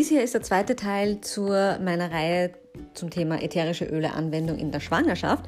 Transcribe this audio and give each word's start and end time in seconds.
Dies 0.00 0.08
hier 0.08 0.22
ist 0.22 0.32
der 0.32 0.40
zweite 0.40 0.76
Teil 0.76 1.20
zu 1.20 1.42
meiner 1.42 2.10
Reihe 2.10 2.52
zum 2.94 3.10
Thema 3.10 3.42
ätherische 3.42 3.84
Öle-Anwendung 3.84 4.56
in 4.56 4.70
der 4.70 4.80
Schwangerschaft. 4.80 5.44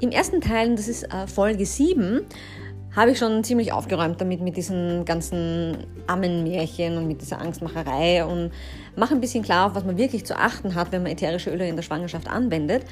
Im 0.00 0.12
ersten 0.12 0.40
Teil, 0.40 0.76
das 0.76 0.86
ist 0.86 1.12
äh, 1.12 1.26
Folge 1.26 1.66
7, 1.66 2.20
habe 2.94 3.10
ich 3.10 3.18
schon 3.18 3.42
ziemlich 3.42 3.72
aufgeräumt 3.72 4.20
damit 4.20 4.42
mit 4.42 4.56
diesen 4.56 5.04
ganzen 5.04 5.88
Ammenmärchen 6.06 6.96
und 6.98 7.08
mit 7.08 7.20
dieser 7.20 7.40
Angstmacherei 7.40 8.24
und 8.24 8.52
mache 8.94 9.12
ein 9.12 9.20
bisschen 9.20 9.42
klar, 9.42 9.66
auf 9.66 9.74
was 9.74 9.84
man 9.84 9.98
wirklich 9.98 10.24
zu 10.24 10.36
achten 10.36 10.76
hat, 10.76 10.92
wenn 10.92 11.02
man 11.02 11.10
ätherische 11.10 11.50
Öle 11.50 11.66
in 11.66 11.74
der 11.74 11.82
Schwangerschaft 11.82 12.28
anwendet. 12.28 12.84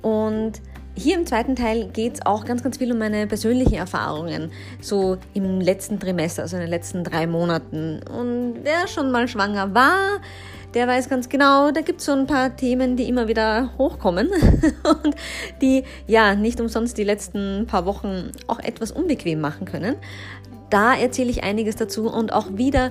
Und 0.00 0.62
hier 0.98 1.18
im 1.18 1.26
zweiten 1.26 1.56
Teil 1.56 1.88
geht 1.88 2.14
es 2.14 2.26
auch 2.26 2.46
ganz, 2.46 2.62
ganz 2.62 2.78
viel 2.78 2.90
um 2.90 2.98
meine 2.98 3.26
persönlichen 3.26 3.74
Erfahrungen, 3.74 4.50
so 4.80 5.18
im 5.34 5.60
letzten 5.60 6.00
Trimester, 6.00 6.42
also 6.42 6.56
in 6.56 6.62
den 6.62 6.70
letzten 6.70 7.04
drei 7.04 7.26
Monaten. 7.26 8.00
Und 8.02 8.60
wer 8.62 8.88
schon 8.88 9.10
mal 9.10 9.28
schwanger 9.28 9.74
war, 9.74 10.20
der 10.76 10.86
weiß 10.86 11.08
ganz 11.08 11.30
genau, 11.30 11.70
da 11.70 11.80
gibt 11.80 12.00
es 12.00 12.06
so 12.06 12.12
ein 12.12 12.26
paar 12.26 12.54
Themen, 12.54 12.96
die 12.96 13.08
immer 13.08 13.28
wieder 13.28 13.72
hochkommen 13.78 14.28
und 15.04 15.16
die 15.62 15.84
ja 16.06 16.34
nicht 16.34 16.60
umsonst 16.60 16.98
die 16.98 17.04
letzten 17.04 17.66
paar 17.66 17.86
Wochen 17.86 18.30
auch 18.46 18.58
etwas 18.58 18.92
unbequem 18.92 19.40
machen 19.40 19.64
können. 19.64 19.96
Da 20.68 20.94
erzähle 20.94 21.30
ich 21.30 21.42
einiges 21.44 21.76
dazu 21.76 22.12
und 22.12 22.30
auch 22.30 22.58
wieder 22.58 22.90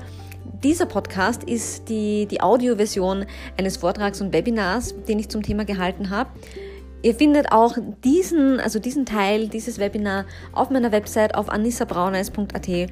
dieser 0.64 0.88
Podcast 0.88 1.44
ist 1.44 1.88
die, 1.88 2.26
die 2.26 2.42
Audioversion 2.42 3.28
eines 3.56 3.78
Vortrags 3.78 4.20
und 4.20 4.34
Webinars, 4.34 4.96
den 5.08 5.20
ich 5.20 5.30
zum 5.30 5.44
Thema 5.44 5.64
gehalten 5.64 6.10
habe. 6.10 6.32
Ihr 7.04 7.14
findet 7.14 7.52
auch 7.52 7.78
diesen, 8.04 8.60
also 8.60 8.80
diesen 8.80 9.06
Teil, 9.06 9.48
dieses 9.48 9.78
Webinar 9.78 10.26
auf 10.54 10.72
meiner 10.72 10.92
Website 10.92 11.36
auf 11.36 11.50
anissabrauneis.at. 11.50 12.90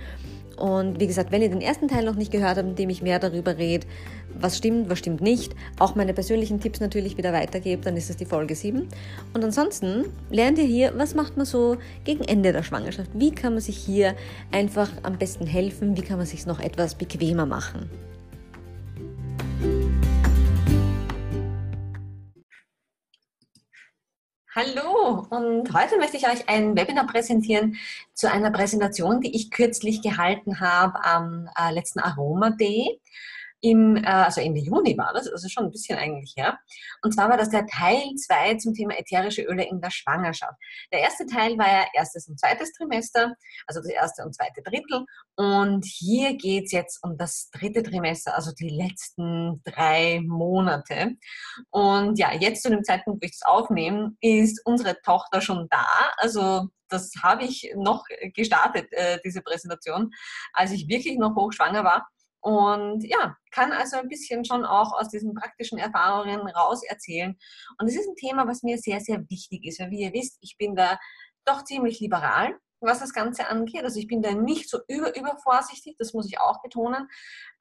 Und 0.58 1.00
wie 1.00 1.08
gesagt, 1.08 1.32
wenn 1.32 1.42
ihr 1.42 1.50
den 1.50 1.62
ersten 1.62 1.88
Teil 1.88 2.06
noch 2.06 2.16
nicht 2.16 2.32
gehört 2.32 2.58
habt, 2.58 2.68
in 2.68 2.76
dem 2.76 2.90
ich 2.90 3.02
mehr 3.02 3.20
darüber 3.20 3.58
rede, 3.58 3.88
was 4.34 4.58
stimmt, 4.58 4.90
was 4.90 5.00
stimmt 5.00 5.22
nicht, 5.22 5.56
auch 5.80 5.96
meine 5.96 6.14
persönlichen 6.14 6.60
Tipps 6.60 6.80
natürlich 6.80 7.18
wieder 7.18 7.34
weitergebe, 7.34 7.84
dann 7.84 7.98
ist 7.98 8.10
es 8.10 8.18
die 8.18 8.26
Folge 8.26 8.56
7. 8.56 8.88
Und 9.34 9.44
ansonsten 9.44 10.06
lernt 10.30 10.58
ihr 10.58 10.66
hier, 10.66 10.94
was 10.96 11.16
macht 11.16 11.38
man 11.38 11.46
so 11.46 11.78
gegen 12.04 12.24
Ende 12.24 12.54
der 12.54 12.64
Schwangerschaft? 12.64 13.12
Wie 13.14 13.32
kann 13.32 13.54
man 13.54 13.62
sich 13.62 13.78
hier 13.78 14.16
einfach 14.52 14.90
am 15.04 15.18
besten 15.18 15.46
helfen? 15.46 15.98
Wie 15.98 16.02
kann 16.02 16.18
man 16.18 16.28
sich 16.28 16.46
noch 16.46 16.60
etwas 16.60 16.96
bequemer 16.96 17.46
machen? 17.46 17.90
Hallo 24.56 25.26
und 25.32 25.74
heute 25.74 25.98
möchte 25.98 26.18
ich 26.18 26.28
euch 26.28 26.48
ein 26.48 26.78
Webinar 26.78 27.08
präsentieren 27.08 27.76
zu 28.14 28.30
einer 28.30 28.52
Präsentation, 28.52 29.20
die 29.20 29.36
ich 29.36 29.50
kürzlich 29.50 30.04
gehalten 30.04 30.60
habe 30.60 31.04
am 31.04 31.50
äh, 31.58 31.74
letzten 31.74 32.00
Aroma 32.00 32.52
Day 32.52 33.02
im, 33.64 33.96
äh, 33.96 34.06
also 34.06 34.42
Ende 34.42 34.60
Juni 34.60 34.98
war 34.98 35.14
das, 35.14 35.28
also 35.28 35.48
schon 35.48 35.66
ein 35.66 35.72
bisschen 35.72 35.98
eigentlich 35.98 36.34
her. 36.36 36.60
Und 37.02 37.14
zwar 37.14 37.30
war 37.30 37.38
das 37.38 37.50
der 37.50 37.66
Teil 37.66 38.14
2 38.14 38.56
zum 38.56 38.74
Thema 38.74 39.00
ätherische 39.00 39.42
Öle 39.44 39.64
in 39.64 39.80
der 39.80 39.90
Schwangerschaft. 39.90 40.56
Der 40.92 41.00
erste 41.00 41.26
Teil 41.26 41.58
war 41.58 41.68
ja 41.68 41.86
erstes 41.94 42.28
und 42.28 42.38
zweites 42.38 42.74
Trimester, 42.74 43.34
also 43.66 43.80
das 43.80 43.90
erste 43.90 44.24
und 44.26 44.36
zweite 44.36 44.62
Drittel. 44.62 45.06
Und 45.38 45.86
hier 45.86 46.36
geht 46.36 46.66
es 46.66 46.72
jetzt 46.74 47.00
um 47.04 47.18
das 47.18 47.50
dritte 47.52 47.84
Trimester, 47.84 48.36
also 48.36 48.52
die 48.52 48.68
letzten 48.68 49.62
drei 49.64 50.22
Monate. 50.26 51.14
Und 51.70 52.20
ja, 52.20 52.34
jetzt 52.34 52.64
zu 52.64 52.70
dem 52.70 52.84
Zeitpunkt, 52.84 53.24
wo 53.24 53.26
ich 53.26 53.40
das 53.40 53.50
aufnehme, 53.50 54.12
ist 54.20 54.62
unsere 54.66 55.02
Tochter 55.04 55.40
schon 55.40 55.68
da. 55.70 55.86
Also 56.18 56.68
das 56.90 57.12
habe 57.24 57.46
ich 57.46 57.74
noch 57.78 58.04
gestartet, 58.36 58.92
äh, 58.92 59.20
diese 59.24 59.42
Präsentation, 59.42 60.12
als 60.52 60.72
ich 60.72 60.90
wirklich 60.90 61.18
noch 61.18 61.36
hochschwanger 61.36 61.86
war. 61.86 62.10
Und 62.44 63.06
ja, 63.06 63.38
kann 63.52 63.72
also 63.72 63.96
ein 63.96 64.10
bisschen 64.10 64.44
schon 64.44 64.66
auch 64.66 64.92
aus 64.92 65.08
diesen 65.08 65.34
praktischen 65.34 65.78
Erfahrungen 65.78 66.46
raus 66.50 66.84
erzählen. 66.84 67.38
Und 67.80 67.88
es 67.88 67.96
ist 67.96 68.10
ein 68.10 68.16
Thema, 68.16 68.46
was 68.46 68.64
mir 68.64 68.78
sehr, 68.78 69.00
sehr 69.00 69.22
wichtig 69.30 69.64
ist. 69.64 69.80
Weil 69.80 69.92
wie 69.92 70.02
ihr 70.02 70.14
wisst, 70.14 70.40
ich 70.42 70.58
bin 70.58 70.76
da 70.76 71.00
doch 71.46 71.64
ziemlich 71.64 72.02
liberal, 72.02 72.60
was 72.82 73.00
das 73.00 73.14
Ganze 73.14 73.48
angeht. 73.48 73.86
Also 73.86 73.98
ich 73.98 74.08
bin 74.08 74.22
da 74.22 74.34
nicht 74.34 74.70
so 74.70 74.80
über, 74.90 75.16
über 75.16 75.38
vorsichtig, 75.42 75.96
das 75.98 76.14
muss 76.14 76.28
ich 76.28 76.42
auch 76.42 76.62
betonen. 76.62 77.08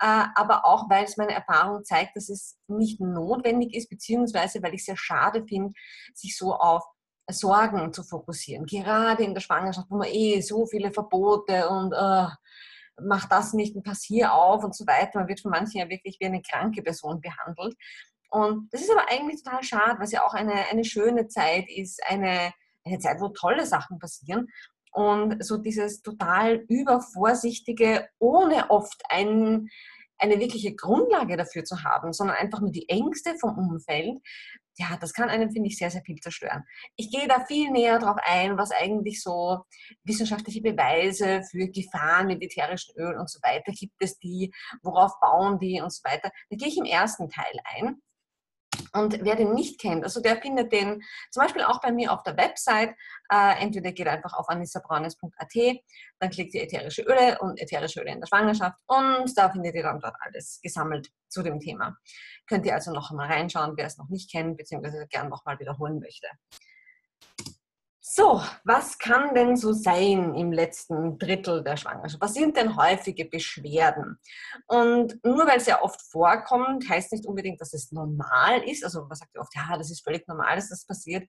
Äh, 0.00 0.25
aber 0.34 0.66
auch, 0.66 0.91
weil 0.91 1.04
es 1.04 1.16
meine 1.16 1.32
Erfahrung 1.32 1.84
zeigt, 1.84 2.16
dass 2.16 2.28
es 2.28 2.59
nicht 2.66 3.00
notwendig 3.00 3.76
ist, 3.76 3.88
beziehungsweise 3.88 4.64
weil 4.64 4.75
ich 4.75 4.81
es 4.81 4.87
sehr 4.87 4.97
schade 4.97 5.44
finde, 5.47 5.75
sich 6.12 6.37
so 6.37 6.54
auf 6.56 6.82
Sorgen 7.31 7.93
zu 7.93 8.03
fokussieren. 8.03 8.66
Gerade 8.66 9.22
in 9.22 9.32
der 9.32 9.41
Schwangerschaft, 9.41 9.87
wo 9.91 9.99
man 9.99 10.09
eh 10.09 10.41
so 10.41 10.66
viele 10.66 10.91
Verbote 10.91 11.69
und 11.69 11.93
uh, 11.94 12.26
mach 13.04 13.28
das 13.28 13.52
nicht 13.52 13.74
und 13.76 13.84
pass 13.84 14.02
hier 14.02 14.32
auf 14.34 14.64
und 14.64 14.74
so 14.74 14.86
weiter. 14.86 15.20
Man 15.20 15.28
wird 15.28 15.40
von 15.40 15.50
manchen 15.50 15.78
ja 15.80 15.88
wirklich 15.88 16.16
wie 16.20 16.26
eine 16.26 16.42
kranke 16.42 16.82
Person 16.82 17.20
behandelt. 17.20 17.76
Und 18.30 18.72
das 18.72 18.80
ist 18.80 18.90
aber 18.90 19.10
eigentlich 19.10 19.42
total 19.42 19.62
schade, 19.62 20.00
was 20.00 20.12
ja 20.12 20.24
auch 20.24 20.32
eine, 20.32 20.54
eine 20.70 20.84
schöne 20.84 21.28
Zeit 21.28 21.66
ist, 21.68 22.02
eine, 22.06 22.52
eine 22.84 22.98
Zeit, 22.98 23.20
wo 23.20 23.28
tolle 23.28 23.66
Sachen 23.66 23.98
passieren. 23.98 24.48
Und 24.92 25.44
so 25.44 25.58
dieses 25.58 26.02
total 26.02 26.64
übervorsichtige, 26.68 28.08
ohne 28.18 28.70
oft 28.70 29.02
ein, 29.08 29.69
eine 30.19 30.38
wirkliche 30.38 30.74
Grundlage 30.74 31.36
dafür 31.36 31.64
zu 31.64 31.82
haben, 31.82 32.12
sondern 32.12 32.36
einfach 32.36 32.60
nur 32.60 32.70
die 32.70 32.88
Ängste 32.88 33.34
vom 33.38 33.58
Umfeld, 33.58 34.19
ja, 34.77 34.97
das 35.00 35.12
kann 35.12 35.28
einem, 35.28 35.50
finde 35.50 35.69
ich, 35.69 35.77
sehr, 35.77 35.91
sehr 35.91 36.03
viel 36.03 36.19
zerstören. 36.21 36.65
Ich 36.97 37.10
gehe 37.10 37.28
da 37.28 37.44
viel 37.44 37.71
näher 37.71 37.99
drauf 37.99 38.16
ein, 38.25 38.56
was 38.56 38.71
eigentlich 38.71 39.22
so 39.22 39.65
wissenschaftliche 40.05 40.62
Beweise 40.62 41.43
für 41.50 41.69
Gefahren 41.69 42.27
mit 42.28 42.43
ätherischen 42.43 42.94
Öl 42.97 43.19
und 43.19 43.31
so 43.31 43.38
weiter 43.43 43.72
gibt 43.72 43.94
es 43.99 44.19
die, 44.19 44.53
worauf 44.82 45.19
bauen 45.21 45.59
die 45.59 45.81
und 45.81 45.93
so 45.93 46.03
weiter. 46.05 46.31
Da 46.50 46.56
gehe 46.56 46.69
ich 46.69 46.78
im 46.78 46.84
ersten 46.84 47.28
Teil 47.28 47.53
ein. 47.65 48.03
Und 48.94 49.25
wer 49.25 49.36
den 49.36 49.54
nicht 49.54 49.80
kennt, 49.80 50.04
also 50.04 50.20
der 50.20 50.36
findet 50.41 50.72
den 50.72 51.03
zum 51.30 51.42
Beispiel 51.42 51.62
auch 51.62 51.80
bei 51.80 51.92
mir 51.92 52.12
auf 52.12 52.22
der 52.22 52.36
Website. 52.36 52.94
Äh, 53.30 53.62
entweder 53.62 53.92
geht 53.92 54.06
einfach 54.06 54.34
auf 54.34 54.48
anissabraunes.at, 54.48 55.82
dann 56.19 56.30
klickt 56.30 56.54
ihr 56.54 56.64
ätherische 56.64 57.02
Öle 57.02 57.38
und 57.41 57.58
ätherische 57.60 58.00
Öle 58.00 58.12
in 58.12 58.20
der 58.20 58.26
Schwangerschaft 58.26 58.78
und 58.86 59.36
da 59.36 59.50
findet 59.50 59.75
ihr 59.75 59.82
dann 59.82 60.00
dort 60.00 60.16
alles 60.20 60.60
gesammelt 60.62 61.10
zu 61.28 61.42
dem 61.42 61.58
Thema. 61.58 61.97
Könnt 62.47 62.66
ihr 62.66 62.75
also 62.75 62.92
noch 62.92 63.10
einmal 63.10 63.28
reinschauen, 63.28 63.75
wer 63.76 63.86
es 63.86 63.97
noch 63.97 64.10
nicht 64.10 64.31
kennt, 64.31 64.58
beziehungsweise 64.58 65.06
gern 65.08 65.31
nochmal 65.31 65.58
wiederholen 65.58 65.98
möchte. 65.98 66.28
So, 68.04 68.42
was 68.64 68.98
kann 68.98 69.32
denn 69.32 69.56
so 69.56 69.72
sein 69.72 70.34
im 70.34 70.50
letzten 70.50 71.18
Drittel 71.18 71.62
der 71.62 71.76
Schwangerschaft? 71.76 72.20
Was 72.20 72.34
sind 72.34 72.56
denn 72.56 72.74
häufige 72.74 73.26
Beschwerden? 73.26 74.18
Und 74.66 75.24
nur 75.24 75.46
weil 75.46 75.58
es 75.58 75.66
ja 75.66 75.80
oft 75.80 76.02
vorkommt, 76.10 76.88
heißt 76.88 77.12
nicht 77.12 77.26
unbedingt, 77.26 77.60
dass 77.60 77.72
es 77.72 77.92
normal 77.92 78.68
ist. 78.68 78.84
Also 78.84 79.02
man 79.02 79.14
sagt 79.14 79.30
ja 79.36 79.40
oft, 79.40 79.54
ja, 79.54 79.76
das 79.78 79.92
ist 79.92 80.02
völlig 80.02 80.26
normal, 80.26 80.56
dass 80.56 80.70
das 80.70 80.84
passiert. 80.84 81.28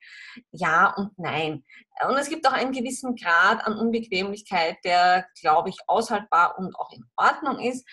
Ja 0.50 0.96
und 0.96 1.12
nein. 1.20 1.64
Und 2.10 2.18
es 2.18 2.28
gibt 2.28 2.48
auch 2.48 2.54
einen 2.54 2.72
gewissen 2.72 3.16
Grad 3.16 3.64
an 3.68 3.78
Unbequemlichkeit, 3.78 4.78
der, 4.84 5.28
glaube 5.40 5.70
ich, 5.70 5.78
aushaltbar 5.86 6.58
und 6.58 6.76
auch 6.76 6.92
in 6.92 7.06
Ordnung 7.16 7.60
ist. 7.60 7.88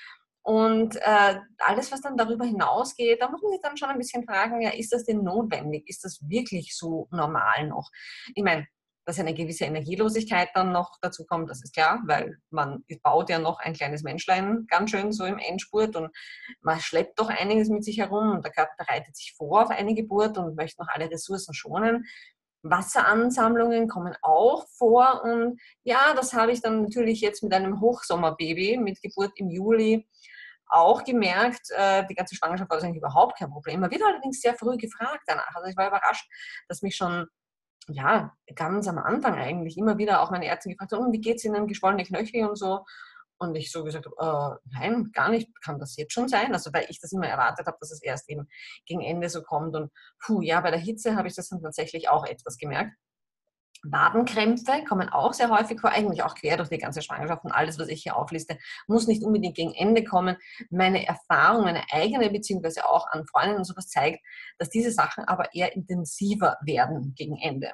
Und 0.50 0.96
äh, 0.96 1.38
alles, 1.58 1.92
was 1.92 2.00
dann 2.00 2.16
darüber 2.16 2.44
hinausgeht, 2.44 3.22
da 3.22 3.30
muss 3.30 3.40
man 3.40 3.52
sich 3.52 3.60
dann 3.62 3.76
schon 3.76 3.88
ein 3.88 3.98
bisschen 3.98 4.24
fragen, 4.24 4.60
ja, 4.60 4.70
ist 4.70 4.92
das 4.92 5.04
denn 5.04 5.22
notwendig? 5.22 5.88
Ist 5.88 6.02
das 6.02 6.18
wirklich 6.28 6.76
so 6.76 7.06
normal 7.12 7.68
noch? 7.68 7.88
Ich 8.34 8.42
meine, 8.42 8.66
dass 9.06 9.20
eine 9.20 9.32
gewisse 9.32 9.66
Energielosigkeit 9.66 10.48
dann 10.54 10.72
noch 10.72 10.96
dazu 11.02 11.24
kommt, 11.24 11.48
das 11.50 11.62
ist 11.62 11.72
klar, 11.72 12.02
weil 12.04 12.36
man 12.50 12.82
baut 13.04 13.30
ja 13.30 13.38
noch 13.38 13.60
ein 13.60 13.74
kleines 13.74 14.02
Menschlein 14.02 14.66
ganz 14.68 14.90
schön 14.90 15.12
so 15.12 15.24
im 15.24 15.38
Endspurt 15.38 15.94
und 15.94 16.10
man 16.62 16.80
schleppt 16.80 17.20
doch 17.20 17.28
einiges 17.28 17.68
mit 17.68 17.84
sich 17.84 17.98
herum 17.98 18.32
und 18.32 18.44
der 18.44 18.50
Körper 18.50 18.74
bereitet 18.76 19.14
sich 19.16 19.34
vor 19.36 19.62
auf 19.62 19.70
eine 19.70 19.94
Geburt 19.94 20.36
und 20.36 20.56
möchte 20.56 20.82
noch 20.82 20.88
alle 20.88 21.08
Ressourcen 21.08 21.54
schonen. 21.54 22.06
Wasseransammlungen 22.62 23.86
kommen 23.86 24.16
auch 24.20 24.66
vor 24.76 25.22
und 25.22 25.60
ja, 25.84 26.12
das 26.14 26.32
habe 26.32 26.50
ich 26.50 26.60
dann 26.60 26.82
natürlich 26.82 27.20
jetzt 27.20 27.44
mit 27.44 27.54
einem 27.54 27.80
Hochsommerbaby 27.80 28.78
mit 28.78 29.00
Geburt 29.00 29.30
im 29.36 29.48
Juli 29.48 30.08
auch 30.70 31.04
gemerkt, 31.04 31.70
äh, 31.70 32.06
die 32.06 32.14
ganze 32.14 32.34
Schwangerschaft 32.34 32.70
war 32.70 32.76
das 32.76 32.84
eigentlich 32.84 32.98
überhaupt 32.98 33.38
kein 33.38 33.50
Problem. 33.50 33.80
Man 33.80 33.90
wird 33.90 34.02
allerdings 34.02 34.40
sehr 34.40 34.54
früh 34.54 34.76
gefragt 34.76 35.22
danach. 35.26 35.54
Also 35.54 35.68
ich 35.68 35.76
war 35.76 35.88
überrascht, 35.88 36.28
dass 36.68 36.82
mich 36.82 36.96
schon 36.96 37.26
ja, 37.88 38.32
ganz 38.54 38.88
am 38.88 38.98
Anfang 38.98 39.34
eigentlich 39.34 39.76
immer 39.76 39.98
wieder 39.98 40.22
auch 40.22 40.30
meine 40.30 40.46
Ärzte 40.46 40.68
gefragt 40.68 40.92
haben, 40.92 41.12
wie 41.12 41.20
geht 41.20 41.36
es 41.36 41.44
Ihnen, 41.44 41.66
geschwollene 41.66 42.04
Knöchel 42.04 42.48
und 42.48 42.56
so. 42.56 42.84
Und 43.38 43.54
ich 43.54 43.72
so 43.72 43.82
gesagt 43.84 44.06
habe, 44.06 44.58
äh, 44.64 44.68
nein, 44.78 45.10
gar 45.12 45.30
nicht, 45.30 45.48
kann 45.62 45.78
das 45.78 45.96
jetzt 45.96 46.12
schon 46.12 46.28
sein? 46.28 46.52
Also 46.52 46.72
weil 46.74 46.84
ich 46.88 47.00
das 47.00 47.12
immer 47.12 47.26
erwartet 47.26 47.66
habe, 47.66 47.78
dass 47.80 47.90
es 47.90 48.02
erst 48.02 48.28
eben 48.28 48.46
gegen 48.84 49.00
Ende 49.00 49.30
so 49.30 49.42
kommt. 49.42 49.74
Und 49.74 49.90
puh, 50.22 50.42
ja, 50.42 50.60
bei 50.60 50.70
der 50.70 50.78
Hitze 50.78 51.16
habe 51.16 51.26
ich 51.26 51.34
das 51.34 51.48
dann 51.48 51.62
tatsächlich 51.62 52.10
auch 52.10 52.26
etwas 52.26 52.58
gemerkt. 52.58 52.92
Wadenkrämpfe 53.82 54.84
kommen 54.88 55.08
auch 55.08 55.32
sehr 55.32 55.50
häufig 55.50 55.80
vor, 55.80 55.90
eigentlich 55.90 56.22
auch 56.22 56.34
quer 56.34 56.56
durch 56.56 56.68
die 56.68 56.78
ganze 56.78 57.02
Schwangerschaft 57.02 57.44
und 57.44 57.52
alles, 57.52 57.78
was 57.78 57.88
ich 57.88 58.02
hier 58.02 58.16
aufliste, 58.16 58.58
muss 58.86 59.06
nicht 59.06 59.22
unbedingt 59.22 59.56
gegen 59.56 59.74
Ende 59.74 60.04
kommen. 60.04 60.36
Meine 60.70 61.06
Erfahrung, 61.06 61.64
meine 61.64 61.84
eigene, 61.90 62.30
beziehungsweise 62.30 62.88
auch 62.88 63.06
an 63.08 63.26
Freunden 63.26 63.56
und 63.56 63.64
sowas 63.64 63.88
zeigt, 63.88 64.20
dass 64.58 64.70
diese 64.70 64.90
Sachen 64.90 65.24
aber 65.24 65.54
eher 65.54 65.74
intensiver 65.74 66.56
werden 66.62 67.14
gegen 67.16 67.36
Ende. 67.36 67.72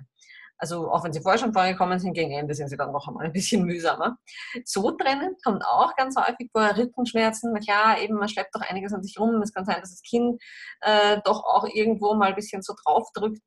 Also 0.58 0.90
auch 0.90 1.04
wenn 1.04 1.12
sie 1.12 1.20
vorher 1.20 1.38
schon 1.38 1.52
vorgekommen 1.52 1.98
sind, 1.98 2.14
gegen 2.14 2.32
Ende 2.32 2.54
sind 2.54 2.68
sie 2.68 2.76
dann 2.76 2.92
noch 2.92 3.06
einmal 3.06 3.26
ein 3.26 3.32
bisschen 3.32 3.64
mühsamer. 3.64 4.16
So 4.64 4.90
trennen 4.92 5.36
kommt 5.44 5.64
auch 5.64 5.94
ganz 5.96 6.16
häufig 6.16 6.50
vor. 6.50 6.76
Rückenschmerzen, 6.76 7.52
na 7.52 7.60
klar, 7.60 8.00
eben 8.00 8.14
man 8.14 8.28
schleppt 8.28 8.54
doch 8.54 8.62
einiges 8.62 8.92
an 8.92 9.02
sich 9.02 9.18
rum. 9.18 9.42
Es 9.42 9.52
kann 9.52 9.66
sein, 9.66 9.80
dass 9.80 9.90
das 9.90 10.02
Kind 10.02 10.40
äh, 10.80 11.18
doch 11.24 11.44
auch 11.44 11.66
irgendwo 11.68 12.14
mal 12.14 12.28
ein 12.28 12.34
bisschen 12.34 12.62
so 12.62 12.74
drauf 12.82 13.08
drückt. 13.12 13.42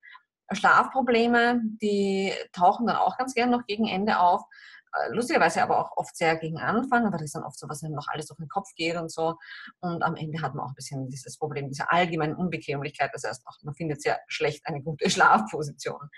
Schlafprobleme, 0.52 1.62
die 1.82 2.34
tauchen 2.54 2.88
dann 2.88 2.96
auch 2.98 3.18
ganz 3.18 3.34
gern 3.34 3.50
noch 3.50 3.66
gegen 3.66 3.88
Ende 3.88 4.20
auf. 4.20 4.44
Äh, 4.94 5.14
lustigerweise 5.14 5.62
aber 5.62 5.80
auch 5.80 5.98
oft 5.98 6.16
sehr 6.16 6.36
gegen 6.38 6.58
Anfang, 6.58 7.06
aber 7.06 7.18
das 7.18 7.32
dann 7.32 7.44
oft 7.44 7.58
so, 7.58 7.70
was 7.70 7.84
einem 7.84 7.96
noch 7.96 8.08
alles 8.08 8.28
durch 8.28 8.38
den 8.38 8.48
Kopf 8.48 8.74
geht 8.76 8.96
und 8.96 9.12
so. 9.12 9.36
Und 9.80 10.04
am 10.04 10.16
Ende 10.16 10.42
hat 10.42 10.56
man 10.56 10.66
auch 10.66 10.70
ein 10.70 10.76
bisschen 10.76 11.10
dieses 11.10 11.38
Problem 11.38 11.70
dieser 11.70 11.92
allgemeinen 11.92 12.36
Unbequemlichkeit. 12.36 13.12
Das 13.14 13.24
heißt 13.24 13.46
auch, 13.48 13.58
man 13.64 13.76
findet 13.76 14.02
sehr 14.02 14.20
schlecht 14.28 14.66
eine 14.66 14.82
gute 14.82 15.10
Schlafposition. 15.10 16.10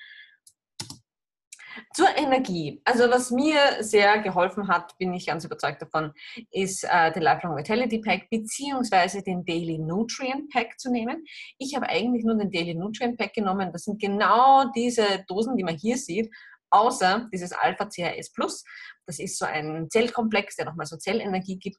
Zur 1.93 2.07
Energie. 2.17 2.81
Also 2.85 3.09
was 3.09 3.31
mir 3.31 3.57
sehr 3.79 4.19
geholfen 4.19 4.67
hat, 4.67 4.97
bin 4.97 5.13
ich 5.13 5.27
ganz 5.27 5.45
überzeugt 5.45 5.81
davon, 5.81 6.13
ist 6.51 6.83
äh, 6.83 7.11
den 7.11 7.23
Lifelong 7.23 7.55
Vitality 7.57 7.99
Pack 7.99 8.29
beziehungsweise 8.29 9.21
den 9.21 9.45
Daily 9.45 9.77
Nutrient 9.77 10.51
Pack 10.51 10.79
zu 10.79 10.91
nehmen. 10.91 11.25
Ich 11.57 11.75
habe 11.75 11.87
eigentlich 11.89 12.23
nur 12.23 12.35
den 12.35 12.51
Daily 12.51 12.75
Nutrient 12.75 13.17
Pack 13.17 13.33
genommen. 13.33 13.71
Das 13.71 13.83
sind 13.83 14.01
genau 14.01 14.65
diese 14.75 15.23
Dosen, 15.27 15.57
die 15.57 15.63
man 15.63 15.77
hier 15.77 15.97
sieht, 15.97 16.29
außer 16.69 17.27
dieses 17.31 17.51
Alpha-CHS 17.51 18.31
Plus. 18.31 18.63
Das 19.05 19.19
ist 19.19 19.37
so 19.37 19.45
ein 19.45 19.89
Zellkomplex, 19.89 20.55
der 20.55 20.65
nochmal 20.65 20.85
so 20.85 20.97
Zellenergie 20.97 21.57
gibt. 21.57 21.77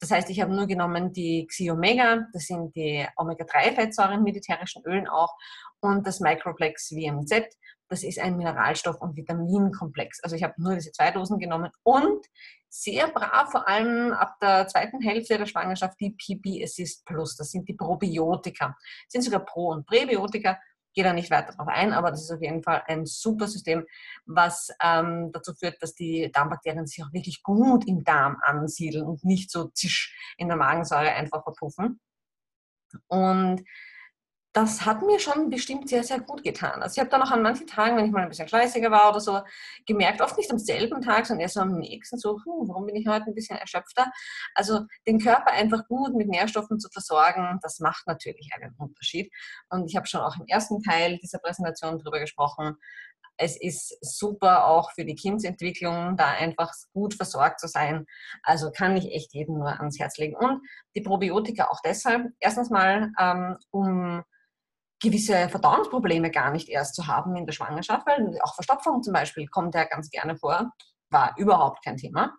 Das 0.00 0.10
heißt, 0.10 0.30
ich 0.30 0.40
habe 0.40 0.54
nur 0.54 0.66
genommen 0.66 1.12
die 1.12 1.46
Xi-Omega, 1.46 2.26
das 2.32 2.44
sind 2.44 2.74
die 2.76 3.06
Omega-3-Fettsäuren 3.16 4.22
mit 4.22 4.36
ätherischen 4.36 4.82
Ölen 4.84 5.08
auch, 5.08 5.34
und 5.80 6.06
das 6.06 6.20
Microplex 6.20 6.88
VMZ, 6.88 7.46
das 7.88 8.02
ist 8.02 8.18
ein 8.18 8.36
Mineralstoff- 8.36 9.00
und 9.00 9.16
Vitaminkomplex. 9.16 10.22
Also 10.22 10.36
ich 10.36 10.42
habe 10.42 10.54
nur 10.58 10.74
diese 10.74 10.92
zwei 10.92 11.10
Dosen 11.10 11.38
genommen 11.38 11.70
und 11.82 12.26
sehr 12.68 13.08
brav, 13.08 13.50
vor 13.50 13.66
allem 13.66 14.12
ab 14.12 14.36
der 14.42 14.68
zweiten 14.68 15.00
Hälfte 15.00 15.38
der 15.38 15.46
Schwangerschaft, 15.46 15.98
die 16.00 16.10
PB 16.10 16.62
Assist 16.62 17.04
Plus. 17.06 17.34
Das 17.36 17.50
sind 17.50 17.66
die 17.68 17.74
Probiotika. 17.74 18.76
Das 18.76 19.12
sind 19.12 19.22
sogar 19.22 19.44
Pro- 19.44 19.70
und 19.70 19.86
Präbiotika 19.86 20.58
gehe 20.94 21.04
da 21.04 21.12
nicht 21.12 21.30
weiter 21.30 21.52
darauf 21.52 21.68
ein, 21.68 21.92
aber 21.92 22.10
das 22.10 22.22
ist 22.22 22.30
auf 22.30 22.42
jeden 22.42 22.62
Fall 22.62 22.82
ein 22.86 23.06
super 23.06 23.46
System, 23.46 23.84
was 24.26 24.70
ähm, 24.82 25.30
dazu 25.32 25.54
führt, 25.54 25.82
dass 25.82 25.94
die 25.94 26.30
Darmbakterien 26.32 26.86
sich 26.86 27.02
auch 27.04 27.12
wirklich 27.12 27.42
gut 27.42 27.86
im 27.86 28.04
Darm 28.04 28.38
ansiedeln 28.42 29.06
und 29.06 29.24
nicht 29.24 29.50
so 29.50 29.68
zisch 29.68 30.16
in 30.36 30.48
der 30.48 30.56
Magensäure 30.56 31.12
einfach 31.12 31.42
verpuffen. 31.42 32.00
Und 33.06 33.62
das 34.52 34.84
hat 34.86 35.02
mir 35.02 35.20
schon 35.20 35.50
bestimmt 35.50 35.88
sehr, 35.88 36.02
sehr 36.02 36.20
gut 36.20 36.42
getan. 36.42 36.82
Also 36.82 36.94
ich 36.94 37.00
habe 37.00 37.10
dann 37.10 37.22
auch 37.22 37.30
an 37.30 37.42
manchen 37.42 37.66
Tagen, 37.66 37.96
wenn 37.96 38.06
ich 38.06 38.12
mal 38.12 38.22
ein 38.22 38.28
bisschen 38.28 38.48
fleißiger 38.48 38.90
war 38.90 39.10
oder 39.10 39.20
so, 39.20 39.40
gemerkt, 39.86 40.20
oft 40.20 40.36
nicht 40.36 40.50
am 40.50 40.58
selben 40.58 41.02
Tag, 41.02 41.26
sondern 41.26 41.42
erst 41.42 41.58
am 41.58 41.78
nächsten, 41.78 42.18
so, 42.18 42.38
hm, 42.44 42.68
warum 42.68 42.86
bin 42.86 42.96
ich 42.96 43.06
heute 43.06 43.26
ein 43.26 43.34
bisschen 43.34 43.58
erschöpfter? 43.58 44.10
Also 44.54 44.80
den 45.06 45.20
Körper 45.20 45.52
einfach 45.52 45.86
gut 45.86 46.14
mit 46.14 46.28
Nährstoffen 46.28 46.80
zu 46.80 46.88
versorgen, 46.90 47.58
das 47.62 47.78
macht 47.78 48.06
natürlich 48.06 48.50
einen 48.56 48.74
Unterschied. 48.78 49.30
Und 49.68 49.86
ich 49.88 49.96
habe 49.96 50.06
schon 50.06 50.22
auch 50.22 50.36
im 50.36 50.46
ersten 50.46 50.82
Teil 50.82 51.18
dieser 51.18 51.38
Präsentation 51.38 51.98
darüber 51.98 52.18
gesprochen, 52.18 52.76
es 53.38 53.56
ist 53.60 53.96
super 54.00 54.66
auch 54.66 54.90
für 54.92 55.04
die 55.04 55.14
Kindsentwicklung, 55.14 56.16
da 56.16 56.32
einfach 56.32 56.72
gut 56.92 57.14
versorgt 57.14 57.60
zu 57.60 57.68
sein. 57.68 58.04
Also 58.42 58.72
kann 58.72 58.96
ich 58.96 59.12
echt 59.12 59.32
jedem 59.32 59.58
nur 59.58 59.78
ans 59.78 59.98
Herz 59.98 60.18
legen. 60.18 60.34
Und 60.34 60.60
die 60.96 61.02
Probiotika 61.02 61.68
auch 61.68 61.80
deshalb. 61.84 62.26
Erstens 62.40 62.68
mal, 62.68 63.12
ähm, 63.18 63.56
um 63.70 64.24
gewisse 65.00 65.48
Verdauungsprobleme 65.48 66.30
gar 66.30 66.50
nicht 66.50 66.68
erst 66.68 66.94
zu 66.94 67.06
haben 67.06 67.36
in 67.36 67.46
der 67.46 67.52
Schwangerschaft, 67.52 68.06
weil 68.06 68.38
auch 68.42 68.54
Verstopfung 68.54 69.02
zum 69.02 69.12
Beispiel 69.12 69.46
kommt 69.46 69.74
ja 69.74 69.84
ganz 69.84 70.10
gerne 70.10 70.36
vor, 70.36 70.72
war 71.10 71.34
überhaupt 71.36 71.84
kein 71.84 71.96
Thema. 71.96 72.34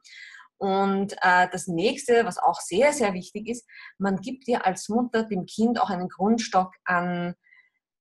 Und 0.58 1.14
äh, 1.22 1.48
das 1.52 1.68
nächste, 1.68 2.26
was 2.26 2.38
auch 2.38 2.60
sehr, 2.60 2.92
sehr 2.92 3.14
wichtig 3.14 3.48
ist, 3.48 3.66
man 3.98 4.18
gibt 4.18 4.46
dir 4.48 4.66
als 4.66 4.90
Mutter 4.90 5.24
dem 5.24 5.46
Kind 5.46 5.80
auch 5.82 5.90
einen 5.90 6.10
Grundstock 6.10 6.74
an 6.84 7.36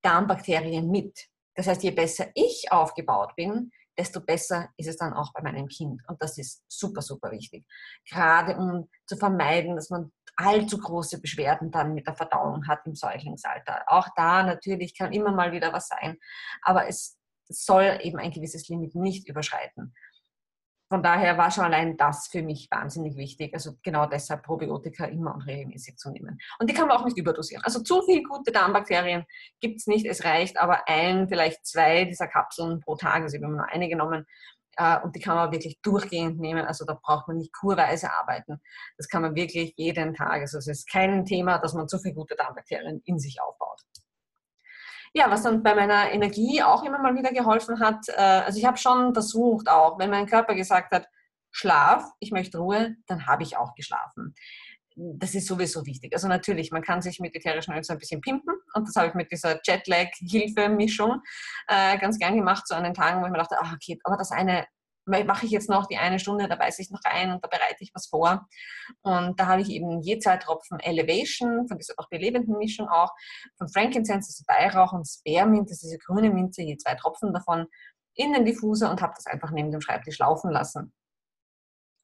Darmbakterien 0.02 0.90
mit. 0.90 1.26
Das 1.54 1.68
heißt, 1.68 1.82
je 1.84 1.92
besser 1.92 2.26
ich 2.34 2.66
aufgebaut 2.70 3.34
bin, 3.36 3.70
desto 3.98 4.20
besser 4.20 4.68
ist 4.76 4.88
es 4.88 4.96
dann 4.96 5.12
auch 5.12 5.32
bei 5.32 5.42
meinem 5.42 5.66
Kind. 5.66 6.00
Und 6.06 6.22
das 6.22 6.38
ist 6.38 6.62
super, 6.68 7.02
super 7.02 7.30
wichtig. 7.32 7.66
Gerade 8.08 8.56
um 8.56 8.88
zu 9.06 9.16
vermeiden, 9.16 9.74
dass 9.74 9.90
man 9.90 10.12
allzu 10.36 10.78
große 10.78 11.20
Beschwerden 11.20 11.72
dann 11.72 11.94
mit 11.94 12.06
der 12.06 12.14
Verdauung 12.14 12.68
hat 12.68 12.86
im 12.86 12.94
Säuglingsalter. 12.94 13.82
Auch 13.88 14.08
da 14.16 14.44
natürlich 14.44 14.96
kann 14.96 15.12
immer 15.12 15.32
mal 15.32 15.52
wieder 15.52 15.72
was 15.72 15.88
sein, 15.88 16.16
aber 16.62 16.86
es 16.86 17.18
soll 17.48 17.98
eben 18.02 18.18
ein 18.18 18.30
gewisses 18.30 18.68
Limit 18.68 18.94
nicht 18.94 19.28
überschreiten. 19.28 19.94
Von 20.88 21.02
daher 21.02 21.36
war 21.36 21.50
schon 21.50 21.64
allein 21.64 21.96
das 21.98 22.28
für 22.28 22.42
mich 22.42 22.68
wahnsinnig 22.70 23.16
wichtig. 23.16 23.52
Also 23.52 23.72
genau 23.82 24.06
deshalb 24.06 24.42
Probiotika 24.42 25.04
immer 25.04 25.34
und 25.34 25.42
regelmäßig 25.42 25.96
zu 25.96 26.10
nehmen. 26.10 26.38
Und 26.58 26.70
die 26.70 26.74
kann 26.74 26.88
man 26.88 26.96
auch 26.96 27.04
nicht 27.04 27.18
überdosieren. 27.18 27.62
Also 27.62 27.82
zu 27.82 28.02
viel 28.02 28.22
gute 28.22 28.52
Darmbakterien 28.52 29.24
gibt 29.60 29.80
es 29.80 29.86
nicht. 29.86 30.06
Es 30.06 30.24
reicht 30.24 30.58
aber 30.58 30.88
ein, 30.88 31.28
vielleicht 31.28 31.66
zwei 31.66 32.06
dieser 32.06 32.26
Kapseln 32.26 32.80
pro 32.80 32.96
Tag. 32.96 33.22
Also 33.22 33.36
ich 33.36 33.42
habe 33.42 33.52
nur 33.52 33.68
eine 33.68 33.88
genommen. 33.88 34.26
Äh, 34.78 34.98
und 35.00 35.14
die 35.14 35.20
kann 35.20 35.36
man 35.36 35.52
wirklich 35.52 35.78
durchgehend 35.82 36.40
nehmen. 36.40 36.64
Also 36.64 36.86
da 36.86 36.94
braucht 36.94 37.28
man 37.28 37.36
nicht 37.36 37.52
kurweise 37.52 38.10
arbeiten. 38.10 38.60
Das 38.96 39.08
kann 39.08 39.22
man 39.22 39.34
wirklich 39.34 39.74
jeden 39.76 40.14
Tag. 40.14 40.40
Also 40.40 40.56
es 40.56 40.68
ist 40.68 40.90
kein 40.90 41.26
Thema, 41.26 41.58
dass 41.58 41.74
man 41.74 41.88
zu 41.88 41.98
viel 41.98 42.14
gute 42.14 42.34
Darmbakterien 42.34 43.02
in 43.04 43.18
sich 43.18 43.42
aufbaut. 43.42 43.82
Ja, 45.18 45.28
was 45.32 45.42
dann 45.42 45.64
bei 45.64 45.74
meiner 45.74 46.12
Energie 46.12 46.62
auch 46.62 46.84
immer 46.84 47.00
mal 47.00 47.16
wieder 47.16 47.32
geholfen 47.32 47.80
hat, 47.80 48.08
äh, 48.08 48.12
also 48.46 48.56
ich 48.56 48.64
habe 48.64 48.76
schon 48.76 49.12
versucht 49.12 49.68
auch, 49.68 49.98
wenn 49.98 50.10
mein 50.10 50.26
Körper 50.26 50.54
gesagt 50.54 50.92
hat, 50.92 51.08
Schlaf, 51.50 52.04
ich 52.20 52.30
möchte 52.30 52.58
Ruhe, 52.58 52.94
dann 53.08 53.26
habe 53.26 53.42
ich 53.42 53.56
auch 53.56 53.74
geschlafen. 53.74 54.36
Das 54.94 55.34
ist 55.34 55.48
sowieso 55.48 55.84
wichtig. 55.86 56.12
Also 56.14 56.28
natürlich, 56.28 56.70
man 56.70 56.82
kann 56.82 57.02
sich 57.02 57.18
mit 57.18 57.34
ätherischen 57.34 57.74
Ölen 57.74 57.82
so 57.82 57.94
ein 57.94 57.98
bisschen 57.98 58.20
pimpen 58.20 58.54
und 58.74 58.86
das 58.86 58.94
habe 58.94 59.08
ich 59.08 59.14
mit 59.14 59.32
dieser 59.32 59.58
Jetlag-Hilfe-Mischung 59.66 61.20
äh, 61.66 61.98
ganz 61.98 62.16
gern 62.20 62.36
gemacht, 62.36 62.68
so 62.68 62.76
an 62.76 62.84
den 62.84 62.94
Tagen, 62.94 63.20
wo 63.20 63.26
ich 63.26 63.32
mir 63.32 63.38
dachte, 63.38 63.56
ach, 63.60 63.74
okay, 63.74 63.98
aber 64.04 64.16
das 64.16 64.30
eine 64.30 64.66
mache 65.08 65.46
ich 65.46 65.52
jetzt 65.52 65.68
noch 65.68 65.86
die 65.86 65.96
eine 65.96 66.18
Stunde, 66.18 66.48
da 66.48 66.56
beiße 66.56 66.82
ich 66.82 66.90
noch 66.90 67.00
rein 67.04 67.32
und 67.32 67.42
da 67.42 67.48
bereite 67.48 67.76
ich 67.80 67.92
was 67.94 68.06
vor. 68.06 68.46
Und 69.02 69.38
da 69.40 69.46
habe 69.46 69.62
ich 69.62 69.70
eben 69.70 70.00
je 70.00 70.18
zwei 70.18 70.36
Tropfen 70.36 70.78
Elevation, 70.80 71.66
von 71.66 71.78
dieser 71.78 71.94
auch 71.96 72.08
belebenden 72.08 72.58
Mischung 72.58 72.88
auch, 72.88 73.10
von 73.56 73.68
Frankincense, 73.68 74.28
also 74.28 74.44
Weihrauch 74.46 74.92
und 74.92 75.06
Spearmint, 75.06 75.70
das 75.70 75.82
ist 75.82 75.84
diese 75.84 75.98
grüne 75.98 76.30
Minze, 76.30 76.62
je 76.62 76.76
zwei 76.76 76.94
Tropfen 76.94 77.32
davon 77.32 77.66
in 78.14 78.32
den 78.32 78.44
Diffuser 78.44 78.90
und 78.90 79.00
habe 79.00 79.14
das 79.16 79.26
einfach 79.26 79.50
neben 79.50 79.70
dem 79.70 79.80
Schreibtisch 79.80 80.18
laufen 80.18 80.50
lassen. 80.50 80.92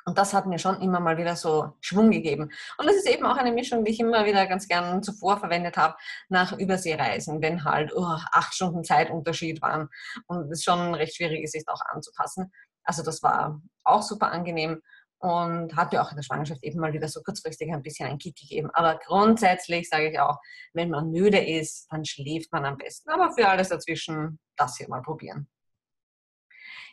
Und 0.06 0.18
das 0.18 0.34
hat 0.34 0.46
mir 0.46 0.58
schon 0.58 0.80
immer 0.82 1.00
mal 1.00 1.16
wieder 1.16 1.34
so 1.34 1.72
Schwung 1.80 2.10
gegeben. 2.10 2.50
Und 2.76 2.86
das 2.86 2.96
ist 2.96 3.08
eben 3.08 3.24
auch 3.24 3.36
eine 3.36 3.52
Mischung, 3.52 3.84
die 3.84 3.92
ich 3.92 4.00
immer 4.00 4.26
wieder 4.26 4.46
ganz 4.46 4.68
gern 4.68 5.02
zuvor 5.02 5.38
verwendet 5.38 5.76
habe 5.78 5.96
nach 6.28 6.56
Überseereisen, 6.58 7.40
wenn 7.40 7.64
halt 7.64 7.92
oh, 7.94 8.04
acht 8.04 8.54
Stunden 8.54 8.84
Zeitunterschied 8.84 9.62
waren 9.62 9.88
und 10.26 10.50
es 10.52 10.62
schon 10.62 10.94
recht 10.94 11.16
schwierig 11.16 11.42
ist, 11.42 11.52
sich 11.52 11.64
auch 11.68 11.80
anzupassen. 11.86 12.52
Also 12.84 13.02
das 13.02 13.22
war 13.22 13.60
auch 13.84 14.02
super 14.02 14.30
angenehm 14.30 14.80
und 15.18 15.74
hat 15.74 15.92
mir 15.92 16.02
auch 16.02 16.10
in 16.10 16.16
der 16.16 16.22
Schwangerschaft 16.22 16.62
eben 16.62 16.80
mal 16.80 16.92
wieder 16.92 17.08
so 17.08 17.22
kurzfristig 17.22 17.72
ein 17.72 17.82
bisschen 17.82 18.06
einen 18.06 18.18
Kick 18.18 18.36
gegeben. 18.36 18.70
Aber 18.74 18.98
grundsätzlich 18.98 19.88
sage 19.88 20.10
ich 20.10 20.20
auch, 20.20 20.38
wenn 20.74 20.90
man 20.90 21.10
müde 21.10 21.38
ist, 21.38 21.86
dann 21.90 22.04
schläft 22.04 22.52
man 22.52 22.66
am 22.66 22.76
besten. 22.76 23.08
Aber 23.10 23.32
für 23.32 23.48
alles 23.48 23.70
dazwischen, 23.70 24.38
das 24.56 24.76
hier 24.76 24.88
mal 24.88 25.00
probieren. 25.00 25.48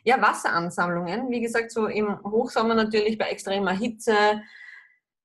Ja, 0.04 0.20
Wasseransammlungen, 0.20 1.30
wie 1.30 1.42
gesagt, 1.42 1.70
so 1.70 1.86
im 1.86 2.18
Hochsommer 2.24 2.74
natürlich 2.74 3.18
bei 3.18 3.26
extremer 3.26 3.72
Hitze 3.72 4.42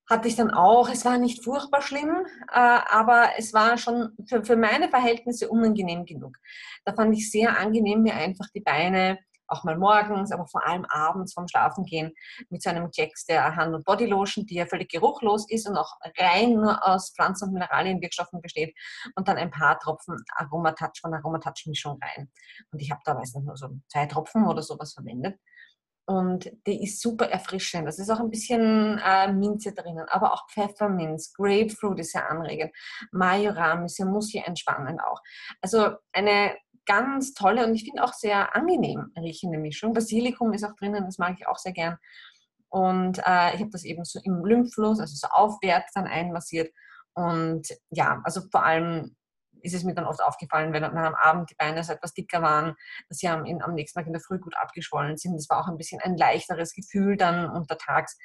hatte 0.09 0.27
ich 0.27 0.35
dann 0.35 0.51
auch. 0.51 0.89
Es 0.89 1.05
war 1.05 1.17
nicht 1.17 1.43
furchtbar 1.43 1.81
schlimm, 1.81 2.25
äh, 2.51 2.79
aber 2.89 3.31
es 3.37 3.53
war 3.53 3.77
schon 3.77 4.11
für, 4.27 4.43
für 4.43 4.55
meine 4.55 4.89
Verhältnisse 4.89 5.49
unangenehm 5.49 6.05
genug. 6.05 6.37
Da 6.85 6.93
fand 6.93 7.15
ich 7.15 7.31
sehr 7.31 7.57
angenehm, 7.57 8.03
mir 8.03 8.15
einfach 8.15 8.47
die 8.53 8.61
Beine 8.61 9.19
auch 9.47 9.63
mal 9.63 9.77
morgens, 9.77 10.31
aber 10.31 10.47
vor 10.47 10.65
allem 10.65 10.85
abends 10.89 11.33
vorm 11.33 11.47
Schlafengehen 11.47 12.13
mit 12.49 12.61
so 12.61 12.69
einem 12.69 12.91
Klecks 12.91 13.25
der 13.25 13.55
Hand- 13.55 13.75
und 13.75 13.85
Bodylotion, 13.85 14.45
die 14.45 14.55
ja 14.55 14.65
völlig 14.65 14.89
geruchlos 14.89 15.49
ist 15.49 15.67
und 15.67 15.77
auch 15.77 15.93
rein 16.17 16.53
nur 16.53 16.85
aus 16.85 17.13
Pflanzen- 17.15 17.49
und 17.49 17.53
Mineralienwirkstoffen 17.53 18.41
besteht 18.41 18.75
und 19.15 19.27
dann 19.27 19.37
ein 19.37 19.51
paar 19.51 19.79
Tropfen 19.79 20.17
Aromatouch 20.35 20.99
von 21.01 21.13
Aromatouch-Mischung 21.13 21.99
rein. 22.01 22.29
Und 22.71 22.81
ich 22.81 22.91
habe 22.91 23.01
da 23.05 23.13
meistens 23.13 23.45
nur 23.45 23.57
so 23.57 23.69
zwei 23.87 24.05
Tropfen 24.05 24.45
oder 24.45 24.61
sowas 24.61 24.93
verwendet. 24.93 25.37
Und 26.09 26.49
die 26.65 26.83
ist 26.83 27.01
super 27.01 27.29
erfrischend. 27.29 27.85
Das 27.85 27.99
ist 27.99 28.09
auch 28.09 28.21
ein 28.21 28.29
bisschen 28.29 28.97
äh, 29.03 29.31
Minze 29.33 29.73
drinnen, 29.73 30.07
aber 30.07 30.31
auch 30.31 30.49
Pfefferminz, 30.49 31.33
Grapefruit 31.33 31.99
ist 31.99 32.13
sehr 32.13 32.31
anregend, 32.31 32.71
Majoram 33.11 33.83
ist 33.83 33.97
sehr 33.97 34.05
muskelentspannend 34.05 35.01
auch. 35.01 35.21
Also 35.61 35.97
eine 36.13 36.55
ganz 36.87 37.33
tolle 37.33 37.67
und 37.67 37.75
ich 37.75 37.83
finde 37.83 38.03
auch 38.03 38.13
sehr 38.13 38.55
angenehm 38.55 39.11
riechende 39.15 39.59
Mischung. 39.59 39.93
Basilikum 39.93 40.53
ist 40.53 40.63
auch 40.63 40.73
drinnen, 40.75 41.05
das 41.05 41.19
mag 41.19 41.35
ich 41.37 41.47
auch 41.47 41.57
sehr 41.57 41.73
gern. 41.73 41.97
Und 42.69 43.19
äh, 43.19 43.53
ich 43.55 43.61
habe 43.61 43.69
das 43.71 43.83
eben 43.85 44.03
so 44.03 44.19
im 44.23 44.43
Lymphfluss, 44.43 44.99
also 44.99 45.15
so 45.15 45.27
aufwärts 45.27 45.93
dann 45.93 46.07
einmassiert. 46.07 46.73
Und 47.13 47.67
ja, 47.89 48.21
also 48.23 48.41
vor 48.51 48.65
allem 48.65 49.15
ist 49.61 49.73
es 49.73 49.83
mir 49.83 49.93
dann 49.93 50.05
oft 50.05 50.21
aufgefallen, 50.21 50.73
wenn, 50.73 50.83
wenn 50.83 50.97
am 50.97 51.15
Abend 51.15 51.49
die 51.49 51.55
Beine 51.55 51.83
so 51.83 51.93
etwas 51.93 52.13
dicker 52.13 52.41
waren, 52.41 52.75
dass 53.09 53.19
sie 53.19 53.27
am, 53.27 53.45
in, 53.45 53.61
am 53.61 53.73
nächsten 53.73 53.99
Tag 53.99 54.07
in 54.07 54.13
der 54.13 54.21
Früh 54.21 54.39
gut 54.39 54.55
abgeschwollen 54.55 55.17
sind. 55.17 55.35
Das 55.35 55.49
war 55.49 55.59
auch 55.59 55.67
ein 55.67 55.77
bisschen 55.77 56.01
ein 56.01 56.17
leichteres 56.17 56.73
Gefühl 56.73 57.17
dann 57.17 57.49
untertags. 57.49 58.17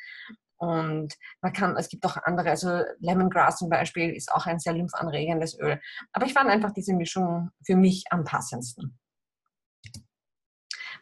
Und 0.62 1.14
man 1.40 1.52
kann, 1.52 1.76
es 1.76 1.88
gibt 1.88 2.06
auch 2.06 2.16
andere, 2.18 2.50
also 2.50 2.84
Lemongrass 3.00 3.56
zum 3.56 3.68
Beispiel 3.68 4.14
ist 4.14 4.30
auch 4.30 4.46
ein 4.46 4.60
sehr 4.60 4.72
lymphanregendes 4.72 5.58
Öl. 5.58 5.80
Aber 6.12 6.24
ich 6.24 6.32
fand 6.32 6.48
einfach 6.48 6.70
diese 6.70 6.94
Mischung 6.94 7.50
für 7.66 7.74
mich 7.74 8.04
am 8.10 8.22
passendsten. 8.22 8.96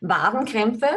Wadenkrämpfe, 0.01 0.89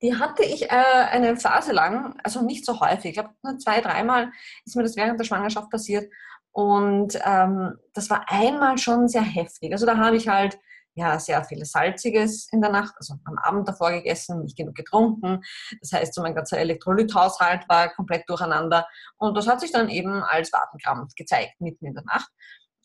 die 0.00 0.16
hatte 0.16 0.44
ich 0.44 0.62
äh, 0.70 1.04
eine 1.10 1.36
Phase 1.36 1.72
lang, 1.72 2.18
also 2.24 2.40
nicht 2.40 2.64
so 2.64 2.80
häufig. 2.80 3.10
Ich 3.10 3.14
glaube, 3.16 3.34
nur 3.42 3.58
zwei, 3.58 3.82
dreimal 3.82 4.32
ist 4.64 4.76
mir 4.76 4.82
das 4.82 4.96
während 4.96 5.20
der 5.20 5.26
Schwangerschaft 5.26 5.68
passiert. 5.68 6.10
Und 6.52 7.20
ähm, 7.22 7.74
das 7.92 8.08
war 8.08 8.24
einmal 8.30 8.78
schon 8.78 9.08
sehr 9.08 9.20
heftig. 9.20 9.72
Also 9.72 9.84
da 9.84 9.98
habe 9.98 10.16
ich 10.16 10.26
halt 10.26 10.58
ja 10.94 11.18
sehr 11.18 11.44
viel 11.44 11.64
Salziges 11.64 12.48
in 12.52 12.60
der 12.60 12.70
Nacht, 12.70 12.94
also 12.96 13.14
am 13.24 13.38
Abend 13.38 13.68
davor 13.68 13.90
gegessen, 13.90 14.42
nicht 14.42 14.56
genug 14.56 14.74
getrunken. 14.74 15.40
Das 15.80 15.92
heißt, 15.92 16.14
so 16.14 16.22
mein 16.22 16.34
ganzer 16.34 16.58
Elektrolythaushalt 16.58 17.68
war 17.68 17.92
komplett 17.94 18.28
durcheinander. 18.28 18.86
Und 19.16 19.36
das 19.36 19.46
hat 19.46 19.60
sich 19.60 19.72
dann 19.72 19.88
eben 19.88 20.22
als 20.22 20.52
Wadenkrampf 20.52 21.14
gezeigt, 21.14 21.60
mitten 21.60 21.86
in 21.86 21.94
der 21.94 22.04
Nacht. 22.04 22.30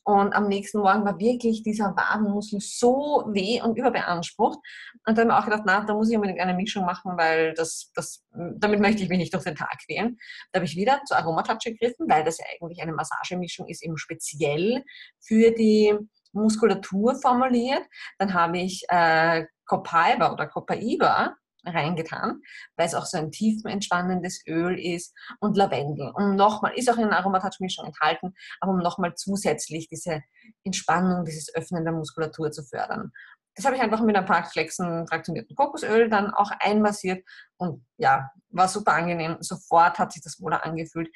Und 0.10 0.34
am 0.34 0.48
nächsten 0.48 0.80
Morgen 0.80 1.06
war 1.06 1.20
wirklich 1.20 1.62
dieser 1.62 1.96
Wadenmuskel 1.96 2.60
so 2.62 3.25
weh 3.32 3.62
und 3.62 3.78
überbeansprucht. 3.78 4.58
Und 5.06 5.16
da 5.16 5.22
habe 5.22 5.22
ich 5.22 5.28
mir 5.28 5.38
auch 5.38 5.46
gedacht, 5.46 5.63
na, 5.66 5.86
da 5.86 5.94
muss 5.94 6.10
ich 6.10 6.16
unbedingt 6.16 6.39
eine 6.39 6.56
Mischung 6.56 6.84
machen, 6.84 7.16
weil 7.16 7.54
das, 7.54 7.92
das, 7.94 8.25
damit 8.32 8.80
möchte 8.80 9.04
ich 9.04 9.10
mich 9.10 9.20
nicht 9.20 9.34
durch 9.36 9.44
den 9.44 9.54
Tag 9.54 9.78
quälen. 9.86 10.18
Da 10.51 10.58
habe 10.58 10.66
ich 10.66 10.75
wieder 10.75 11.00
zu 11.06 11.16
Aromatouch 11.16 11.60
gegriffen, 11.63 12.08
weil 12.10 12.24
das 12.24 12.39
ja 12.39 12.46
eigentlich 12.60 12.82
eine 12.82 12.94
Massagemischung 12.94 13.68
ist, 13.68 13.84
eben 13.84 13.98
speziell 13.98 14.84
für 15.20 15.51
die 15.51 15.94
Muskulatur 16.31 17.15
formuliert. 17.15 17.83
Dann 18.17 18.33
habe 18.33 18.59
ich 18.59 18.86
äh, 18.89 19.45
Copaiba 19.65 20.31
oder 20.31 20.48
Copaiba 20.48 21.36
reingetan, 21.65 22.41
weil 22.77 22.88
es 22.88 22.95
auch 22.95 23.05
so 23.05 23.17
ein 23.17 23.31
tiefenentspannendes 23.31 24.43
Öl 24.48 24.79
ist 24.79 25.13
und 25.39 25.57
Lavendel. 25.57 26.12
Und 26.13 26.36
nochmal, 26.36 26.74
ist 26.75 26.89
auch 26.89 26.98
in 26.98 27.05
einer 27.05 27.17
Aromatouch-Mischung 27.17 27.86
enthalten, 27.86 28.33
aber 28.59 28.71
um 28.71 28.79
nochmal 28.79 29.13
zusätzlich 29.15 29.88
diese 29.88 30.21
Entspannung, 30.63 31.25
dieses 31.25 31.53
Öffnen 31.53 31.83
der 31.83 31.93
Muskulatur 31.93 32.51
zu 32.51 32.63
fördern. 32.63 33.12
Das 33.55 33.65
habe 33.65 33.75
ich 33.75 33.81
einfach 33.81 34.01
mit 34.01 34.15
ein 34.15 34.25
paar 34.25 34.45
Flexen 34.45 35.05
traktionierten 35.05 35.55
Kokosöl 35.55 36.09
dann 36.09 36.33
auch 36.33 36.51
einmassiert 36.59 37.27
und 37.57 37.86
ja, 37.98 38.31
war 38.51 38.69
super 38.69 38.93
angenehm. 38.93 39.38
Sofort 39.41 40.00
hat 40.00 40.13
sich 40.13 40.24
das 40.24 40.39
wohler 40.39 40.63
angefühlt. 40.63 41.09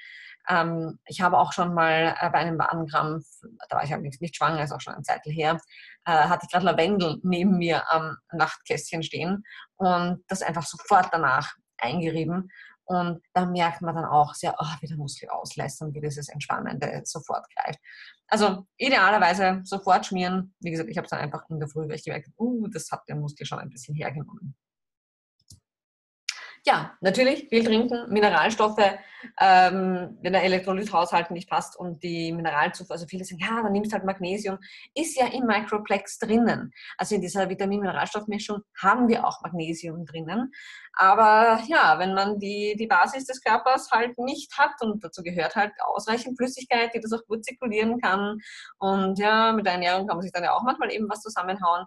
Ähm, 0.50 1.00
ich 1.06 1.22
habe 1.22 1.38
auch 1.38 1.54
schon 1.54 1.74
mal 1.74 2.16
äh, 2.20 2.30
bei 2.30 2.40
einem 2.40 2.60
Wadenkrampf, 2.60 3.26
da 3.70 3.78
war 3.78 3.84
ich 3.84 3.94
allerdings 3.94 4.20
nicht 4.20 4.36
schwanger, 4.36 4.64
ist 4.64 4.72
auch 4.72 4.82
schon 4.82 4.94
eine 4.94 5.04
Zeit 5.04 5.22
her, 5.26 5.58
äh, 6.06 6.12
hatte 6.12 6.46
ich 6.46 6.52
gerade 6.52 6.66
Lavendel 6.66 7.20
neben 7.24 7.58
mir 7.58 7.90
am 7.92 8.18
Nachtkästchen 8.32 9.04
stehen 9.04 9.44
und 9.78 10.24
das 10.28 10.42
einfach 10.42 10.66
sofort 10.66 11.10
danach 11.12 11.54
eingerieben. 11.78 12.50
Und 12.86 13.22
da 13.34 13.46
merkt 13.46 13.82
man 13.82 13.96
dann 13.96 14.06
auch 14.06 14.34
sehr, 14.34 14.56
oh, 14.60 14.76
wie 14.82 14.88
der 14.88 14.98
Muskel 14.98 15.30
auslässt 15.30 15.82
und 15.82 15.94
wie 15.96 16.02
dieses 16.02 16.28
Entspannende 16.28 17.02
sofort 17.06 17.46
greift. 17.56 17.80
Also 18.28 18.66
idealerweise 18.78 19.62
sofort 19.64 20.06
schmieren. 20.06 20.54
Wie 20.60 20.72
gesagt, 20.72 20.90
ich 20.90 20.98
habe 20.98 21.06
es 21.06 21.12
dann 21.12 21.20
einfach 21.20 21.50
in 21.50 21.60
der 21.60 21.70
Früh, 21.70 21.88
weil 21.88 21.96
ich 21.96 22.04
gemerkt 22.04 22.28
uh, 22.38 22.68
das 22.68 22.92
hat 22.92 23.04
der 23.08 23.16
Muskel 23.16 23.46
schon 23.46 23.60
ein 23.60 23.70
bisschen 23.70 23.96
hergenommen. 23.96 24.56
Ja, 26.65 26.98
natürlich 27.01 27.50
viel 27.50 27.65
trinken, 27.65 28.10
Mineralstoffe, 28.10 28.79
ähm, 29.41 30.17
wenn 30.22 30.32
der 30.32 30.43
Elektrolythaushalt 30.43 31.29
nicht 31.29 31.50
passt 31.50 31.77
und 31.77 32.01
die 32.03 32.32
Mineralzufuhr, 32.32 32.93
also 32.93 33.05
viele 33.05 33.25
sagen, 33.25 33.41
ja, 33.41 33.62
dann 33.62 33.74
nimmst 33.74 33.91
halt 33.91 34.05
Magnesium, 34.05 34.58
ist 34.96 35.17
ja 35.17 35.27
im 35.27 35.46
Microplex 35.46 36.20
drinnen. 36.20 36.72
Also 36.98 37.15
in 37.15 37.22
dieser 37.22 37.50
Vitamin-Mineralstoffmischung 37.50 38.62
haben 38.82 39.10
wir 39.10 39.27
auch 39.27 39.41
Magnesium 39.41 40.05
drinnen. 40.05 40.53
Aber 40.93 41.62
ja, 41.67 42.00
wenn 42.00 42.13
man 42.13 42.39
die, 42.39 42.75
die 42.79 42.88
Basis 42.88 43.25
des 43.25 43.41
Körpers 43.41 43.89
halt 43.91 44.17
nicht 44.17 44.58
hat 44.58 44.82
und 44.82 45.03
dazu 45.03 45.22
gehört 45.22 45.58
halt 45.58 45.74
ausreichend 45.84 46.38
Flüssigkeit, 46.38 46.93
die 46.93 47.01
das 47.01 47.12
auch 47.12 47.25
gut 47.27 47.43
zirkulieren 47.43 48.00
kann 48.00 48.38
und 48.79 49.20
ja, 49.20 49.51
mit 49.51 49.65
der 49.65 49.74
Ernährung 49.74 50.08
kann 50.08 50.15
man 50.15 50.22
sich 50.22 50.32
dann 50.32 50.43
ja 50.43 50.53
auch 50.53 50.63
manchmal 50.63 50.93
eben 50.93 51.10
was 51.10 51.22
zusammenhauen, 51.22 51.86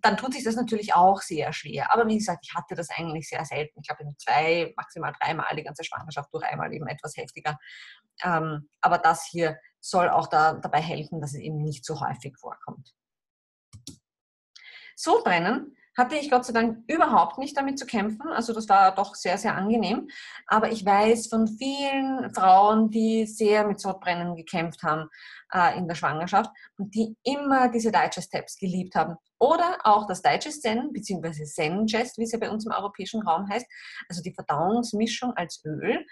dann 0.00 0.16
tut 0.16 0.34
sich 0.34 0.44
das 0.44 0.56
natürlich 0.56 0.94
auch 0.94 1.20
sehr 1.20 1.52
schwer. 1.52 1.92
Aber 1.92 2.06
wie 2.06 2.18
gesagt, 2.18 2.46
ich 2.46 2.54
hatte 2.54 2.74
das 2.74 2.88
eigentlich 2.90 3.28
sehr 3.28 3.44
selten. 3.44 3.80
Ich 3.80 3.88
glaube, 3.88 4.04
zwei, 4.18 4.72
maximal 4.76 5.12
dreimal 5.20 5.54
die 5.56 5.64
ganze 5.64 5.84
Schwangerschaft 5.84 6.32
durch 6.32 6.44
einmal 6.44 6.72
eben 6.72 6.86
etwas 6.86 7.16
heftiger. 7.16 7.58
Ähm, 8.22 8.68
aber 8.80 8.98
das 8.98 9.26
hier 9.26 9.58
soll 9.80 10.08
auch 10.08 10.28
da, 10.28 10.54
dabei 10.54 10.80
helfen, 10.80 11.20
dass 11.20 11.34
es 11.34 11.40
eben 11.40 11.62
nicht 11.62 11.84
so 11.84 12.00
häufig 12.00 12.36
vorkommt. 12.38 12.94
Sodbrennen 14.96 15.76
hatte 15.96 16.16
ich 16.16 16.30
Gott 16.30 16.44
sei 16.44 16.52
Dank 16.52 16.84
überhaupt 16.88 17.38
nicht 17.38 17.56
damit 17.56 17.78
zu 17.78 17.86
kämpfen. 17.86 18.28
Also 18.32 18.52
das 18.52 18.68
war 18.68 18.94
doch 18.94 19.14
sehr, 19.14 19.36
sehr 19.38 19.54
angenehm. 19.54 20.08
Aber 20.46 20.70
ich 20.72 20.84
weiß 20.84 21.28
von 21.28 21.46
vielen 21.46 22.32
Frauen, 22.34 22.90
die 22.90 23.26
sehr 23.26 23.66
mit 23.66 23.80
Sodbrennen 23.80 24.34
gekämpft 24.34 24.82
haben 24.82 25.08
äh, 25.52 25.76
in 25.76 25.86
der 25.86 25.94
Schwangerschaft 25.94 26.50
und 26.78 26.94
die 26.94 27.16
immer 27.24 27.70
diese 27.70 27.92
Digest-Tabs 27.92 28.56
geliebt 28.56 28.94
haben. 28.94 29.16
Oder 29.38 29.78
auch 29.84 30.06
das 30.06 30.22
Digest 30.22 30.62
Zen, 30.62 30.92
beziehungsweise 30.92 31.44
Zen-Gest, 31.44 32.16
wie 32.18 32.24
es 32.24 32.32
ja 32.32 32.38
bei 32.38 32.50
uns 32.50 32.64
im 32.64 32.72
europäischen 32.72 33.22
Raum 33.22 33.48
heißt, 33.48 33.66
also 34.08 34.22
die 34.22 34.34
Verdauungsmischung 34.34 35.32
als 35.34 35.62
Öl. 35.64 36.06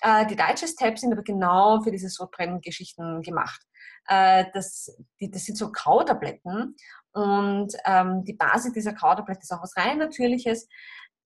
Äh, 0.00 0.26
die 0.26 0.36
Digest-Tabs 0.36 1.00
sind 1.00 1.12
aber 1.12 1.22
genau 1.22 1.80
für 1.80 1.90
diese 1.90 2.08
Sodbrennen-Geschichten 2.08 3.22
gemacht. 3.22 3.62
Äh, 4.06 4.46
das, 4.52 4.96
die, 5.20 5.30
das 5.30 5.44
sind 5.44 5.56
so 5.56 5.70
Kautabletten 5.72 6.76
und 7.12 7.72
ähm, 7.84 8.24
die 8.24 8.32
Basis 8.34 8.72
dieser 8.72 8.94
Kauderblüte 8.94 9.40
ist 9.42 9.52
auch 9.52 9.62
was 9.62 9.76
rein 9.76 9.98
Natürliches. 9.98 10.68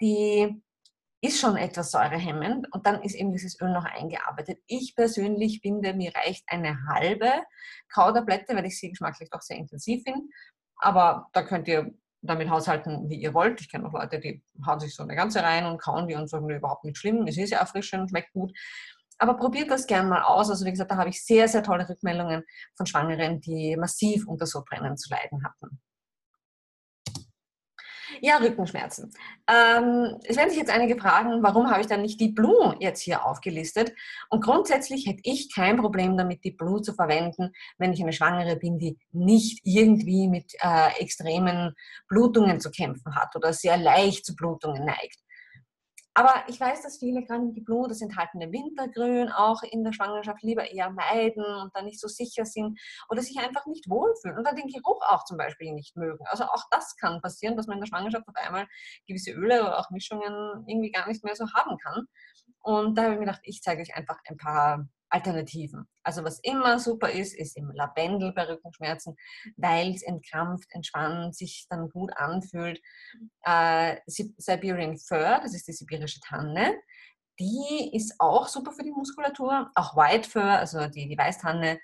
Die 0.01 0.63
ist 1.23 1.41
schon 1.41 1.57
etwas 1.57 1.91
säurehemmend 1.91 2.73
und 2.73 2.87
dann 2.87 3.03
ist 3.03 3.15
eben 3.15 3.33
dieses 3.33 3.61
Öl 3.61 3.73
noch 3.73 3.85
eingearbeitet. 3.85 4.59
Ich 4.67 4.95
persönlich 4.95 5.61
finde, 5.61 5.95
mir 5.95 6.13
reicht 6.15 6.45
eine 6.49 6.77
halbe 6.89 7.33
Kauderblätte, 7.89 8.55
weil 8.55 8.67
ich 8.67 8.79
sie 8.79 8.91
geschmacklich 8.91 9.31
doch 9.31 9.41
sehr 9.41 9.57
intensiv 9.57 10.03
finde. 10.05 10.27
Aber 10.79 11.29
da 11.33 11.43
könnt 11.43 11.69
ihr 11.69 11.95
damit 12.21 12.51
haushalten, 12.51 13.09
wie 13.09 13.17
ihr 13.17 13.35
wollt. 13.35 13.61
Ich 13.61 13.71
kenne 13.71 13.87
auch 13.89 13.93
Leute, 13.93 14.19
die 14.19 14.43
hauen 14.67 14.81
sich 14.81 14.95
so 14.95 15.03
eine 15.03 15.15
ganze 15.15 15.43
rein 15.43 15.65
und 15.67 15.81
kauen 15.81 16.09
die 16.09 16.15
und 16.15 16.29
sagen, 16.29 16.51
überhaupt 16.51 16.85
nicht 16.85 16.99
schlimm. 16.99 17.27
Es 17.27 17.39
ist 17.39 17.51
ja 17.51 17.59
erfrischend, 17.59 18.11
schmeckt 18.11 18.33
gut. 18.33 18.53
Aber 19.19 19.35
probiert 19.35 19.71
das 19.71 19.87
gerne 19.87 20.09
mal 20.09 20.23
aus. 20.23 20.51
Also 20.51 20.65
wie 20.67 20.71
gesagt, 20.71 20.91
da 20.91 20.97
habe 20.97 21.11
ich 21.11 21.25
sehr, 21.25 21.49
sehr 21.49 21.63
tolle 21.63 21.89
Rückmeldungen 21.89 22.45
von 22.75 22.87
Schwangeren, 22.87 23.41
die 23.41 23.77
massiv 23.77 24.27
unter 24.27 24.47
Sodbrennen 24.47 24.97
zu 24.97 25.11
leiden 25.11 25.45
hatten. 25.45 25.81
Ja, 28.21 28.37
Rückenschmerzen. 28.39 29.13
Ähm, 29.49 30.19
es 30.25 30.37
werden 30.37 30.51
sich 30.51 30.59
jetzt 30.59 30.71
einige 30.71 30.97
fragen, 30.97 31.43
warum 31.43 31.71
habe 31.71 31.81
ich 31.81 31.87
dann 31.87 32.03
nicht 32.03 32.21
die 32.21 32.29
Blue 32.29 32.77
jetzt 32.81 33.03
hier 33.03 33.25
aufgelistet? 33.25 33.93
Und 34.31 34.43
grundsätzlich 34.43 35.07
hätte 35.07 35.21
ich 35.25 35.55
kein 35.55 35.77
Problem 35.77 36.17
damit, 36.17 36.45
die 36.45 36.53
Blue 36.53 36.81
zu 36.81 36.95
verwenden, 36.95 37.53
wenn 37.79 37.93
ich 37.93 38.01
eine 38.01 38.13
Schwangere 38.13 38.57
bin, 38.57 38.79
die 38.79 38.99
nicht 39.13 39.61
irgendwie 39.65 40.29
mit 40.29 40.55
äh, 40.61 41.01
extremen 41.01 41.75
Blutungen 42.09 42.61
zu 42.61 42.71
kämpfen 42.71 43.15
hat 43.15 43.35
oder 43.37 43.53
sehr 43.53 43.77
leicht 43.77 44.25
zu 44.25 44.35
Blutungen 44.35 44.85
neigt. 44.85 45.19
Aber 46.19 46.45
ich 46.49 46.59
weiß, 46.59 46.81
dass 46.81 46.97
viele 46.97 47.23
gerade 47.23 47.53
die 47.53 47.61
Blut, 47.61 47.91
das 47.91 48.01
enthaltene 48.01 48.51
Wintergrün 48.51 49.29
auch 49.29 49.63
in 49.63 49.85
der 49.85 49.93
Schwangerschaft 49.93 50.43
lieber 50.43 50.71
eher 50.71 50.89
meiden 50.89 51.45
und 51.45 51.71
da 51.75 51.83
nicht 51.83 52.01
so 52.01 52.09
sicher 52.09 52.47
sind 52.47 52.81
oder 53.11 53.21
sich 53.21 53.37
einfach 53.39 53.67
nicht 53.67 53.91
wohlfühlen 53.91 54.39
und 54.39 54.45
dann 54.47 54.57
den 54.57 54.69
Geruch 54.69 55.03
auch 55.11 55.25
zum 55.25 55.37
Beispiel 55.37 55.75
nicht 55.75 55.95
mögen. 55.95 56.25
Also 56.29 56.45
auch 56.45 56.65
das 56.71 56.97
kann 56.97 57.21
passieren, 57.21 57.55
dass 57.55 57.67
man 57.67 57.77
in 57.77 57.83
der 57.83 57.89
Schwangerschaft 57.89 58.27
auf 58.27 58.35
einmal 58.35 58.67
gewisse 59.07 59.33
Öle 59.33 59.61
oder 59.61 59.79
auch 59.79 59.91
Mischungen 59.91 60.65
irgendwie 60.67 60.91
gar 60.91 61.07
nicht 61.07 61.23
mehr 61.23 61.37
so 61.37 61.53
haben 61.53 61.77
kann. 61.77 62.07
Und 62.63 62.97
da 62.97 63.03
habe 63.03 63.13
ich 63.13 63.19
mir 63.19 63.27
gedacht, 63.27 63.43
ich 63.43 63.61
zeige 63.61 63.83
euch 63.83 63.95
einfach 63.95 64.17
ein 64.25 64.39
paar 64.39 64.89
Alternativen. 65.09 65.89
Also 66.03 66.25
was 66.25 66.41
immer 66.41 66.79
super 66.79 67.11
ist, 67.11 67.35
ist 67.35 67.57
im 67.57 67.71
Lavendel 67.73 68.33
bei 68.33 68.49
Rückenschmerzen, 68.49 69.17
weil 69.57 69.95
es 69.95 70.03
entkrampft, 70.03 70.69
entspannt, 70.73 71.37
sich 71.37 71.67
dann 71.69 71.89
gut 71.91 72.11
anfühlt. 72.17 72.81
Äh, 73.43 73.97
Siberian 74.07 74.99
Fir, 74.99 75.41
das 75.43 75.55
ist 75.55 75.69
die 75.69 75.73
sibirische 75.73 76.21
Tanne, 76.21 76.75
die 77.39 77.91
ist 77.93 78.15
auch 78.19 78.49
super 78.49 78.73
für 78.73 78.83
die 78.83 78.93
Muskulatur. 78.93 79.71
Auch 79.75 79.97
White 79.97 80.29
Fir, 80.29 80.59
also 80.59 80.87
die, 80.87 81.09
die 81.09 81.19
Weißtanne, 81.19 81.79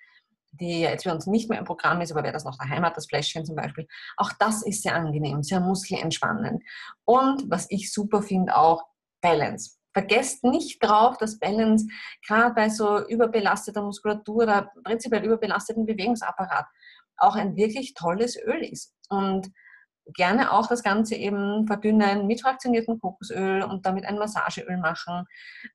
die 0.53 0.81
jetzt 0.81 1.05
bei 1.05 1.13
uns 1.13 1.27
nicht 1.27 1.49
mehr 1.49 1.59
im 1.59 1.65
Programm 1.65 2.01
ist, 2.01 2.13
aber 2.13 2.23
wer 2.23 2.33
das 2.33 2.45
noch 2.45 2.57
daheim 2.59 2.85
hat, 2.85 2.97
das 2.97 3.07
Fläschchen 3.07 3.45
zum 3.45 3.57
Beispiel, 3.57 3.87
auch 4.17 4.33
das 4.39 4.63
ist 4.63 4.83
sehr 4.83 4.95
angenehm, 4.95 5.43
sehr 5.43 5.61
muskelentspannend. 5.61 6.63
Und 7.05 7.51
was 7.51 7.67
ich 7.71 7.93
super 7.93 8.23
finde, 8.23 8.57
auch 8.57 8.85
Balance 9.21 9.79
vergesst 9.93 10.45
nicht 10.45 10.83
drauf, 10.83 11.17
dass 11.19 11.39
Balance 11.39 11.87
gerade 12.27 12.55
bei 12.55 12.69
so 12.69 13.07
überbelasteter 13.07 13.83
Muskulatur 13.83 14.45
oder 14.45 14.73
prinzipiell 14.85 15.25
überbelasteten 15.25 15.87
Bewegungsapparat 15.87 16.67
auch 17.19 17.37
ein 17.37 17.57
wirklich 17.57 17.95
tolles 17.95 18.37
Öl 18.37 18.63
ist. 18.65 18.95
Und 19.09 19.51
gerne 20.15 20.53
auch 20.53 20.67
das 20.67 20.83
Ganze 20.83 21.15
eben 21.15 21.67
verdünnen 21.67 22.27
mit 22.27 22.41
fraktioniertem 22.41 22.99
Kokosöl 22.99 23.63
und 23.63 23.87
damit 23.87 24.05
ein 24.05 24.19
Massageöl 24.19 24.77
machen. 24.77 25.27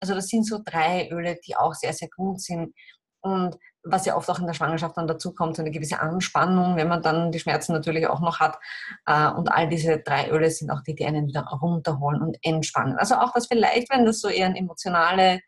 Also 0.01 0.13
das 0.15 0.27
sind 0.27 0.45
so 0.45 0.59
drei 0.63 1.09
Öle, 1.09 1.37
die 1.45 1.55
auch 1.55 1.73
sehr, 1.73 1.93
sehr 1.93 2.09
gut 2.15 2.41
sind 2.41 2.73
Und 3.21 3.57
was 3.83 4.05
ja 4.05 4.15
oft 4.15 4.29
auch 4.29 4.39
in 4.39 4.47
der 4.47 4.53
Schwangerschaft 4.53 4.97
dann 4.97 5.07
dazu 5.07 5.33
kommt, 5.33 5.55
so 5.55 5.61
eine 5.61 5.71
gewisse 5.71 5.99
Anspannung, 5.99 6.75
wenn 6.75 6.87
man 6.87 7.01
dann 7.01 7.31
die 7.31 7.39
Schmerzen 7.39 7.73
natürlich 7.73 8.07
auch 8.07 8.19
noch 8.19 8.39
hat. 8.39 8.57
Äh, 9.05 9.29
und 9.29 9.49
all 9.49 9.67
diese 9.69 9.99
drei 9.99 10.29
Öle 10.29 10.49
sind 10.49 10.71
auch 10.71 10.81
die, 10.81 10.95
die 10.95 11.05
einen 11.05 11.27
wieder 11.27 11.43
runterholen 11.43 12.21
und 12.21 12.37
entspannen. 12.41 12.97
Also 12.97 13.15
auch 13.15 13.33
das 13.33 13.47
vielleicht, 13.47 13.89
wenn 13.91 14.05
das 14.05 14.19
so 14.19 14.27
eher 14.27 14.47
ein 14.47 14.55
emotionale 14.55 15.41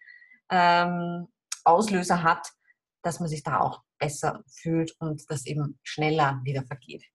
ähm, 0.49 1.27
Auslöser 1.63 2.23
hat, 2.23 2.47
dass 3.01 3.19
man 3.19 3.29
sich 3.29 3.43
da 3.43 3.59
auch 3.59 3.81
besser 3.97 4.41
fühlt 4.47 4.95
und 4.99 5.29
das 5.29 5.45
eben 5.45 5.79
schneller 5.83 6.39
wieder 6.43 6.63
vergeht. 6.63 7.05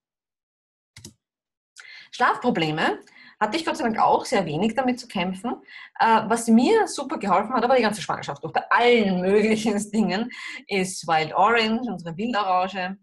Schlafprobleme 2.10 3.00
hatte 3.44 3.58
ich 3.58 3.64
Gott 3.64 3.76
sei 3.76 3.84
Dank 3.84 3.98
auch 3.98 4.24
sehr 4.24 4.46
wenig 4.46 4.74
damit 4.74 4.98
zu 4.98 5.06
kämpfen. 5.06 5.56
Äh, 6.00 6.22
was 6.26 6.48
mir 6.48 6.88
super 6.88 7.18
geholfen 7.18 7.52
hat, 7.52 7.62
aber 7.62 7.76
die 7.76 7.82
ganze 7.82 8.00
Schwangerschaft 8.00 8.42
durch, 8.42 8.52
bei 8.52 8.62
allen 8.70 9.20
möglichen 9.20 9.78
Dingen, 9.90 10.30
ist 10.66 11.06
Wild 11.06 11.34
Orange, 11.34 11.90
unsere 11.90 12.16
Wildorange. 12.16 12.98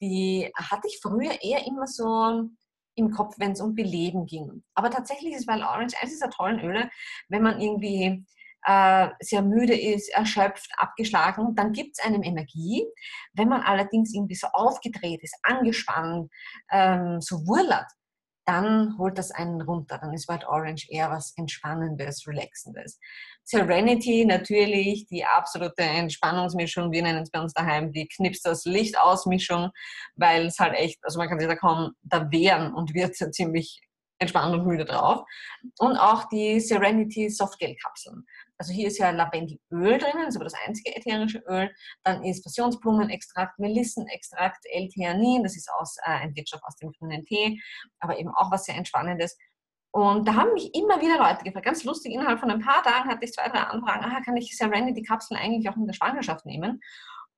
Die 0.00 0.50
hatte 0.54 0.86
ich 0.86 1.00
früher 1.02 1.42
eher 1.42 1.66
immer 1.66 1.86
so 1.86 2.48
im 2.96 3.10
Kopf, 3.10 3.36
wenn 3.38 3.52
es 3.52 3.60
um 3.60 3.74
Beleben 3.74 4.26
ging. 4.26 4.62
Aber 4.74 4.90
tatsächlich 4.90 5.34
ist 5.34 5.48
Wild 5.48 5.62
Orange 5.62 5.94
eines 6.00 6.12
dieser 6.12 6.30
tollen 6.30 6.60
Öle, 6.60 6.90
wenn 7.28 7.42
man 7.42 7.60
irgendwie 7.60 8.24
äh, 8.66 9.08
sehr 9.20 9.42
müde 9.42 9.78
ist, 9.78 10.10
erschöpft, 10.10 10.70
abgeschlagen, 10.76 11.54
dann 11.54 11.72
gibt 11.72 11.96
es 11.96 12.04
einem 12.04 12.22
Energie. 12.22 12.84
Wenn 13.32 13.48
man 13.48 13.62
allerdings 13.62 14.12
irgendwie 14.12 14.34
so 14.34 14.48
aufgedreht 14.48 15.22
ist, 15.22 15.36
angespannt, 15.42 16.30
ähm, 16.70 17.20
so 17.20 17.46
wurlert, 17.46 17.90
dann 18.48 18.96
holt 18.96 19.18
das 19.18 19.30
einen 19.30 19.60
runter. 19.60 19.98
Dann 19.98 20.14
ist 20.14 20.26
White 20.26 20.48
Orange 20.48 20.88
eher 20.88 21.10
was 21.10 21.34
Entspannendes, 21.36 22.26
Relaxendes. 22.26 22.98
Serenity 23.44 24.24
natürlich, 24.24 25.06
die 25.06 25.22
absolute 25.22 25.82
Entspannungsmischung, 25.82 26.90
wir 26.90 27.02
nennen 27.02 27.22
es 27.22 27.30
bei 27.30 27.40
uns 27.40 27.52
daheim 27.52 27.92
die 27.92 28.08
Knips 28.08 28.40
das 28.40 28.64
Licht 28.64 28.98
aus 28.98 29.26
Mischung, 29.26 29.70
weil 30.16 30.46
es 30.46 30.58
halt 30.58 30.72
echt, 30.74 30.98
also 31.02 31.18
man 31.18 31.28
kann 31.28 31.38
sich 31.38 31.46
da 31.46 31.56
kaum 31.56 31.92
da 32.02 32.30
wehren 32.30 32.72
und 32.72 32.94
wird 32.94 33.14
ziemlich 33.34 33.82
entspannt 34.18 34.54
und 34.54 34.66
müde 34.66 34.86
drauf. 34.86 35.26
Und 35.78 35.98
auch 35.98 36.24
die 36.30 36.58
Serenity 36.58 37.28
Softgel-Kapseln. 37.28 38.24
Also 38.58 38.72
hier 38.72 38.88
ist 38.88 38.98
ja 38.98 39.10
Lavendelöl 39.10 39.98
drinnen, 39.98 40.24
das 40.24 40.30
ist 40.30 40.36
aber 40.36 40.44
das 40.44 40.56
einzige 40.66 40.94
ätherische 40.94 41.38
Öl. 41.46 41.70
Dann 42.02 42.24
ist 42.24 42.42
Passionsblumenextrakt, 42.42 43.58
Melissenextrakt, 43.58 44.64
L-Theanin, 44.72 45.44
das 45.44 45.56
ist 45.56 45.70
aus, 45.70 45.96
äh, 46.04 46.10
ein 46.10 46.34
Wirkstoff 46.34 46.60
aus 46.64 46.76
dem 46.76 46.90
grünen 46.92 47.24
Tee, 47.24 47.60
aber 48.00 48.18
eben 48.18 48.30
auch 48.30 48.50
was 48.50 48.64
sehr 48.64 48.76
Entspannendes. 48.76 49.36
Und 49.90 50.28
da 50.28 50.34
haben 50.34 50.52
mich 50.52 50.74
immer 50.74 51.00
wieder 51.00 51.18
Leute 51.18 51.44
gefragt, 51.44 51.64
ganz 51.64 51.84
lustig, 51.84 52.12
innerhalb 52.12 52.40
von 52.40 52.50
ein 52.50 52.60
paar 52.60 52.82
Tagen 52.82 53.08
hatte 53.08 53.24
ich 53.24 53.32
zwei, 53.32 53.48
drei 53.48 53.60
Anfragen, 53.60 54.04
aha, 54.04 54.20
kann 54.20 54.36
ich 54.36 54.56
Serenity-Kapseln 54.56 55.40
eigentlich 55.40 55.68
auch 55.70 55.76
in 55.76 55.86
der 55.86 55.94
Schwangerschaft 55.94 56.44
nehmen? 56.44 56.80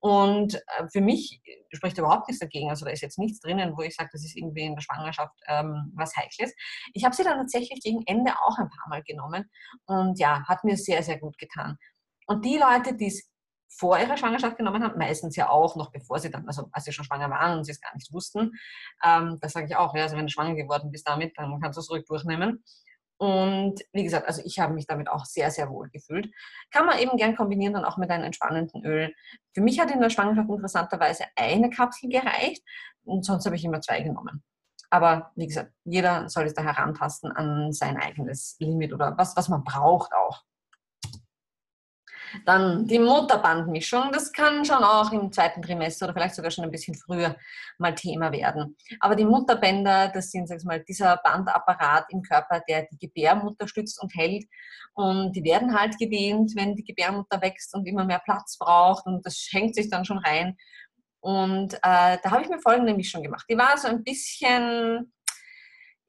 Und 0.01 0.55
äh, 0.55 0.87
für 0.91 0.99
mich 0.99 1.41
spricht 1.71 1.97
überhaupt 1.97 2.27
nichts 2.27 2.39
dagegen. 2.39 2.71
Also 2.71 2.85
da 2.85 2.91
ist 2.91 3.01
jetzt 3.01 3.19
nichts 3.19 3.39
drinnen, 3.39 3.77
wo 3.77 3.83
ich 3.83 3.95
sage, 3.95 4.09
das 4.11 4.23
ist 4.23 4.35
irgendwie 4.35 4.65
in 4.65 4.73
der 4.73 4.81
Schwangerschaft 4.81 5.35
ähm, 5.47 5.93
was 5.95 6.15
Heikles. 6.15 6.53
Ich 6.93 7.05
habe 7.05 7.15
sie 7.15 7.23
dann 7.23 7.37
tatsächlich 7.37 7.81
gegen 7.81 8.01
Ende 8.07 8.31
auch 8.31 8.57
ein 8.57 8.69
paar 8.69 8.89
Mal 8.89 9.03
genommen 9.03 9.49
und 9.85 10.19
ja, 10.19 10.43
hat 10.47 10.63
mir 10.63 10.75
sehr, 10.75 11.03
sehr 11.03 11.19
gut 11.19 11.37
getan. 11.37 11.77
Und 12.25 12.43
die 12.45 12.57
Leute, 12.57 12.95
die 12.95 13.07
es 13.07 13.29
vor 13.69 13.97
ihrer 13.99 14.17
Schwangerschaft 14.17 14.57
genommen 14.57 14.83
haben, 14.83 14.97
meistens 14.97 15.35
ja 15.35 15.49
auch 15.49 15.75
noch 15.75 15.91
bevor 15.91 16.19
sie 16.19 16.31
dann, 16.31 16.47
also 16.47 16.67
als 16.71 16.85
sie 16.85 16.91
schon 16.91 17.05
schwanger 17.05 17.29
waren 17.29 17.59
und 17.59 17.63
sie 17.63 17.71
es 17.71 17.79
gar 17.79 17.93
nicht 17.95 18.11
wussten, 18.11 18.51
ähm, 19.03 19.37
da 19.39 19.49
sage 19.49 19.67
ich 19.67 19.75
auch, 19.75 19.95
ja, 19.95 20.03
also 20.03 20.17
wenn 20.17 20.25
du 20.25 20.31
schwanger 20.31 20.55
geworden 20.55 20.91
bist 20.91 21.07
damit, 21.07 21.37
dann 21.37 21.59
kannst 21.61 21.77
du 21.77 21.81
es 21.81 21.89
ruhig 21.89 22.05
durchnehmen. 22.05 22.63
Und 23.21 23.83
wie 23.93 24.03
gesagt, 24.03 24.25
also 24.25 24.41
ich 24.43 24.57
habe 24.57 24.73
mich 24.73 24.87
damit 24.87 25.07
auch 25.07 25.25
sehr, 25.25 25.51
sehr 25.51 25.69
wohl 25.69 25.91
gefühlt. 25.91 26.33
Kann 26.71 26.87
man 26.87 26.97
eben 26.97 27.17
gern 27.17 27.35
kombinieren 27.35 27.75
dann 27.75 27.85
auch 27.85 27.97
mit 27.97 28.09
einem 28.09 28.23
entspannenden 28.23 28.83
Öl. 28.83 29.13
Für 29.53 29.61
mich 29.61 29.79
hat 29.79 29.91
in 29.91 30.01
der 30.01 30.09
Schwangerschaft 30.09 30.49
interessanterweise 30.49 31.25
eine 31.35 31.69
Kapsel 31.69 32.09
gereicht 32.09 32.63
und 33.03 33.23
sonst 33.23 33.45
habe 33.45 33.55
ich 33.55 33.63
immer 33.63 33.79
zwei 33.79 34.01
genommen. 34.01 34.43
Aber 34.89 35.31
wie 35.35 35.45
gesagt, 35.45 35.71
jeder 35.83 36.29
soll 36.29 36.45
es 36.45 36.55
da 36.55 36.63
herantasten 36.63 37.31
an 37.31 37.71
sein 37.73 37.97
eigenes 37.97 38.55
Limit 38.57 38.91
oder 38.91 39.15
was, 39.19 39.37
was 39.37 39.49
man 39.49 39.63
braucht 39.63 40.11
auch. 40.13 40.41
Dann 42.45 42.85
die 42.87 42.99
Mutterbandmischung, 42.99 44.11
das 44.11 44.31
kann 44.31 44.65
schon 44.65 44.83
auch 44.83 45.11
im 45.11 45.31
zweiten 45.31 45.61
Trimester 45.61 46.05
oder 46.05 46.13
vielleicht 46.13 46.35
sogar 46.35 46.51
schon 46.51 46.65
ein 46.65 46.71
bisschen 46.71 46.95
früher 46.95 47.35
mal 47.77 47.95
Thema 47.95 48.31
werden. 48.31 48.75
Aber 48.99 49.15
die 49.15 49.25
Mutterbänder, 49.25 50.09
das 50.09 50.31
sind 50.31 50.47
sag 50.47 50.63
mal, 50.63 50.83
dieser 50.83 51.17
Bandapparat 51.23 52.05
im 52.09 52.21
Körper, 52.21 52.61
der 52.67 52.87
die 52.91 52.97
Gebärmutter 52.97 53.67
stützt 53.67 54.01
und 54.01 54.13
hält. 54.15 54.45
Und 54.93 55.35
die 55.35 55.43
werden 55.43 55.77
halt 55.77 55.97
gedehnt, 55.97 56.53
wenn 56.55 56.75
die 56.75 56.83
Gebärmutter 56.83 57.41
wächst 57.41 57.73
und 57.73 57.87
immer 57.87 58.05
mehr 58.05 58.21
Platz 58.23 58.57
braucht. 58.57 59.05
Und 59.05 59.25
das 59.25 59.47
hängt 59.51 59.75
sich 59.75 59.89
dann 59.89 60.05
schon 60.05 60.17
rein. 60.17 60.57
Und 61.21 61.75
äh, 61.75 62.17
da 62.23 62.31
habe 62.31 62.41
ich 62.41 62.49
mir 62.49 62.59
folgende 62.59 62.95
Mischung 62.95 63.21
gemacht. 63.21 63.45
Die 63.49 63.57
war 63.57 63.77
so 63.77 63.87
ein 63.87 64.03
bisschen 64.03 65.13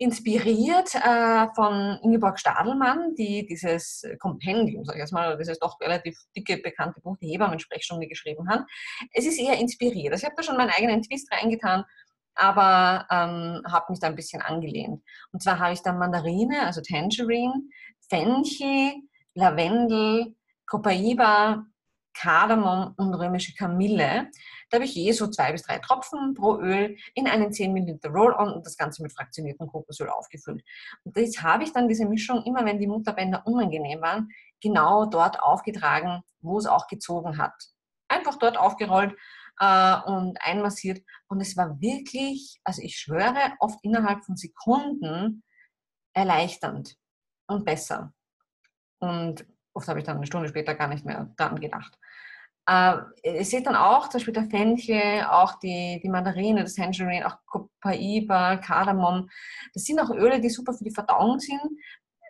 inspiriert 0.03 0.95
äh, 0.95 1.47
von 1.55 1.99
Ingeborg 2.03 2.39
Stadelmann, 2.39 3.15
die 3.15 3.47
dieses 3.47 4.05
Kompendium, 4.19 4.85
sage 4.85 4.99
ich 4.99 5.03
jetzt 5.03 5.13
mal, 5.13 5.37
dieses 5.37 5.59
doch 5.59 5.81
relativ 5.81 6.19
dicke, 6.37 6.59
bekannte 6.59 7.01
Buch, 7.01 7.17
die 7.21 7.29
Hebammen-Sprechstunde 7.33 8.07
geschrieben 8.09 8.49
hat. 8.49 8.65
Es 9.13 9.27
ist 9.27 9.39
eher 9.39 9.59
inspiriert. 9.59 10.13
Also 10.13 10.23
ich 10.23 10.27
habe 10.27 10.37
da 10.37 10.43
schon 10.43 10.57
meinen 10.57 10.71
eigenen 10.71 11.03
Twist 11.03 11.31
reingetan, 11.33 11.85
aber 12.35 13.07
ähm, 13.11 13.63
habe 13.71 13.87
mich 13.91 14.01
da 14.01 14.09
ein 14.09 14.17
bisschen 14.17 14.43
angelehnt. 14.43 15.03
Und 15.33 15.43
zwar 15.43 15.59
habe 15.59 15.75
ich 15.75 15.83
dann 15.83 15.99
Mandarine, 15.99 16.67
also 16.67 16.81
Tangerine, 16.81 17.63
Fenchel, 18.09 18.95
Lavendel, 19.35 20.35
Copaiba, 20.67 21.65
Kardamom 22.15 22.95
und 22.97 23.15
römische 23.15 23.55
Kamille. 23.55 24.31
Da 24.71 24.77
habe 24.77 24.85
ich 24.85 24.95
je 24.95 25.13
so 25.13 25.29
zwei 25.29 25.53
bis 25.53 25.63
drei 25.63 25.79
Tropfen 25.79 26.35
pro 26.35 26.59
Öl 26.59 26.97
in 27.15 27.27
einen 27.27 27.53
10 27.53 27.73
ml 27.73 27.99
Roll-On 28.07 28.53
und 28.53 28.67
das 28.67 28.77
Ganze 28.77 29.03
mit 29.03 29.13
fraktioniertem 29.13 29.67
Kokosöl 29.69 30.09
aufgefüllt. 30.09 30.63
Und 31.05 31.17
das 31.17 31.43
habe 31.43 31.65
ich 31.65 31.73
dann 31.73 31.89
diese 31.89 32.07
Mischung, 32.07 32.43
immer 32.45 32.65
wenn 32.65 32.79
die 32.79 32.87
Mutterbänder 32.87 33.47
unangenehm 33.47 34.01
waren, 34.01 34.29
genau 34.61 35.07
dort 35.07 35.41
aufgetragen, 35.41 36.23
wo 36.41 36.59
es 36.59 36.67
auch 36.67 36.87
gezogen 36.87 37.39
hat. 37.39 37.55
Einfach 38.09 38.37
dort 38.39 38.57
aufgerollt 38.57 39.15
äh, 39.59 39.97
und 40.07 40.39
einmassiert. 40.41 41.03
Und 41.29 41.41
es 41.41 41.57
war 41.57 41.81
wirklich, 41.81 42.61
also 42.65 42.83
ich 42.83 42.97
schwöre, 42.97 43.53
oft 43.61 43.79
innerhalb 43.83 44.25
von 44.25 44.37
Sekunden 44.37 45.43
erleichternd 46.15 46.97
und 47.47 47.65
besser. 47.65 48.13
Und 48.99 49.47
oft 49.75 49.89
habe 49.89 49.99
ich 49.99 50.05
dann 50.05 50.17
eine 50.17 50.27
Stunde 50.27 50.49
später 50.49 50.75
gar 50.75 50.89
nicht 50.89 51.05
mehr 51.05 51.31
daran 51.37 51.61
gedacht. 51.61 51.99
Äh, 52.69 52.99
ihr 53.25 53.45
seht 53.45 53.67
dann 53.67 53.75
auch, 53.75 54.09
zum 54.09 54.19
Beispiel 54.19 54.35
der 54.35 54.45
Fenchel, 54.45 55.25
auch 55.29 55.59
die, 55.59 56.01
die 56.03 56.09
Mandarine, 56.09 56.63
das 56.63 56.75
Tangerine, 56.75 57.27
auch 57.27 57.37
Copaiba, 57.47 58.59
Kardamom. 58.59 59.29
Das 59.75 59.85
sind 59.85 59.99
auch 60.01 60.11
Öle, 60.11 60.41
die 60.41 60.51
super 60.51 60.73
für 60.73 60.85
die 60.85 60.93
Verdauung 60.93 61.41
sind. 61.41 61.61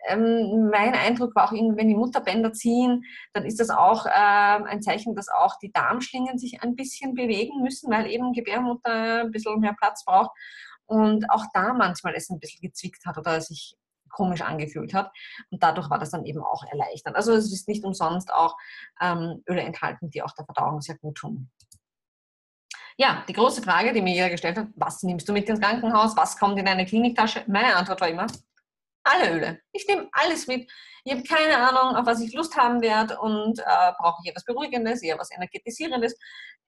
Ähm, 0.07 0.69
mein 0.69 0.93
Eindruck 0.95 1.35
war 1.35 1.45
auch, 1.45 1.53
wenn 1.53 1.87
die 1.87 1.95
Mutterbänder 1.95 2.51
ziehen, 2.51 3.03
dann 3.33 3.45
ist 3.45 3.59
das 3.59 3.69
auch 3.69 4.05
äh, 4.05 4.09
ein 4.09 4.81
Zeichen, 4.81 5.15
dass 5.15 5.29
auch 5.29 5.57
die 5.59 5.71
Darmschlingen 5.71 6.37
sich 6.37 6.61
ein 6.61 6.75
bisschen 6.75 7.13
bewegen 7.13 7.61
müssen, 7.61 7.91
weil 7.91 8.07
eben 8.07 8.33
Gebärmutter 8.33 9.21
ein 9.21 9.31
bisschen 9.31 9.59
mehr 9.59 9.75
Platz 9.79 10.03
braucht 10.03 10.31
und 10.87 11.29
auch 11.29 11.45
da 11.53 11.73
manchmal 11.73 12.15
es 12.15 12.29
ein 12.29 12.39
bisschen 12.39 12.61
gezwickt 12.61 13.05
hat 13.05 13.17
oder 13.17 13.39
sich 13.39 13.77
komisch 14.13 14.41
angefühlt 14.41 14.93
hat. 14.93 15.11
Und 15.51 15.61
dadurch 15.61 15.89
war 15.89 15.99
das 15.99 16.11
dann 16.11 16.25
eben 16.25 16.41
auch 16.41 16.63
erleichternd. 16.63 17.17
Also 17.17 17.33
es 17.33 17.51
ist 17.51 17.67
nicht 17.67 17.83
umsonst 17.83 18.33
auch 18.33 18.55
ähm, 19.01 19.43
Öle 19.49 19.61
enthalten, 19.61 20.09
die 20.09 20.23
auch 20.23 20.31
der 20.31 20.45
Verdauung 20.45 20.81
sehr 20.81 20.97
gut 20.97 21.15
tun. 21.15 21.51
Ja, 22.95 23.23
die 23.27 23.33
große 23.33 23.61
Frage, 23.61 23.91
die 23.91 24.01
mir 24.01 24.13
jeder 24.13 24.29
gestellt 24.29 24.57
hat, 24.57 24.67
was 24.75 25.01
nimmst 25.03 25.27
du 25.27 25.33
mit 25.33 25.49
ins 25.49 25.59
Krankenhaus? 25.59 26.15
Was 26.15 26.37
kommt 26.37 26.59
in 26.59 26.65
deine 26.65 26.85
Kliniktasche? 26.85 27.43
Meine 27.47 27.75
Antwort 27.75 28.01
war 28.01 28.07
immer, 28.07 28.27
alle 29.03 29.31
Öle. 29.31 29.59
Ich 29.71 29.87
nehme 29.87 30.07
alles 30.11 30.47
mit. 30.47 30.71
Ich 31.03 31.13
habe 31.13 31.23
keine 31.23 31.57
Ahnung, 31.57 31.95
auf 31.95 32.05
was 32.05 32.21
ich 32.21 32.33
Lust 32.33 32.55
haben 32.55 32.81
werde 32.81 33.19
und 33.19 33.59
äh, 33.59 33.91
brauche 33.99 34.21
ich 34.23 34.29
etwas 34.29 34.45
Beruhigendes, 34.45 35.01
eher 35.01 35.19
was 35.19 35.31
Energetisierendes 35.31 36.15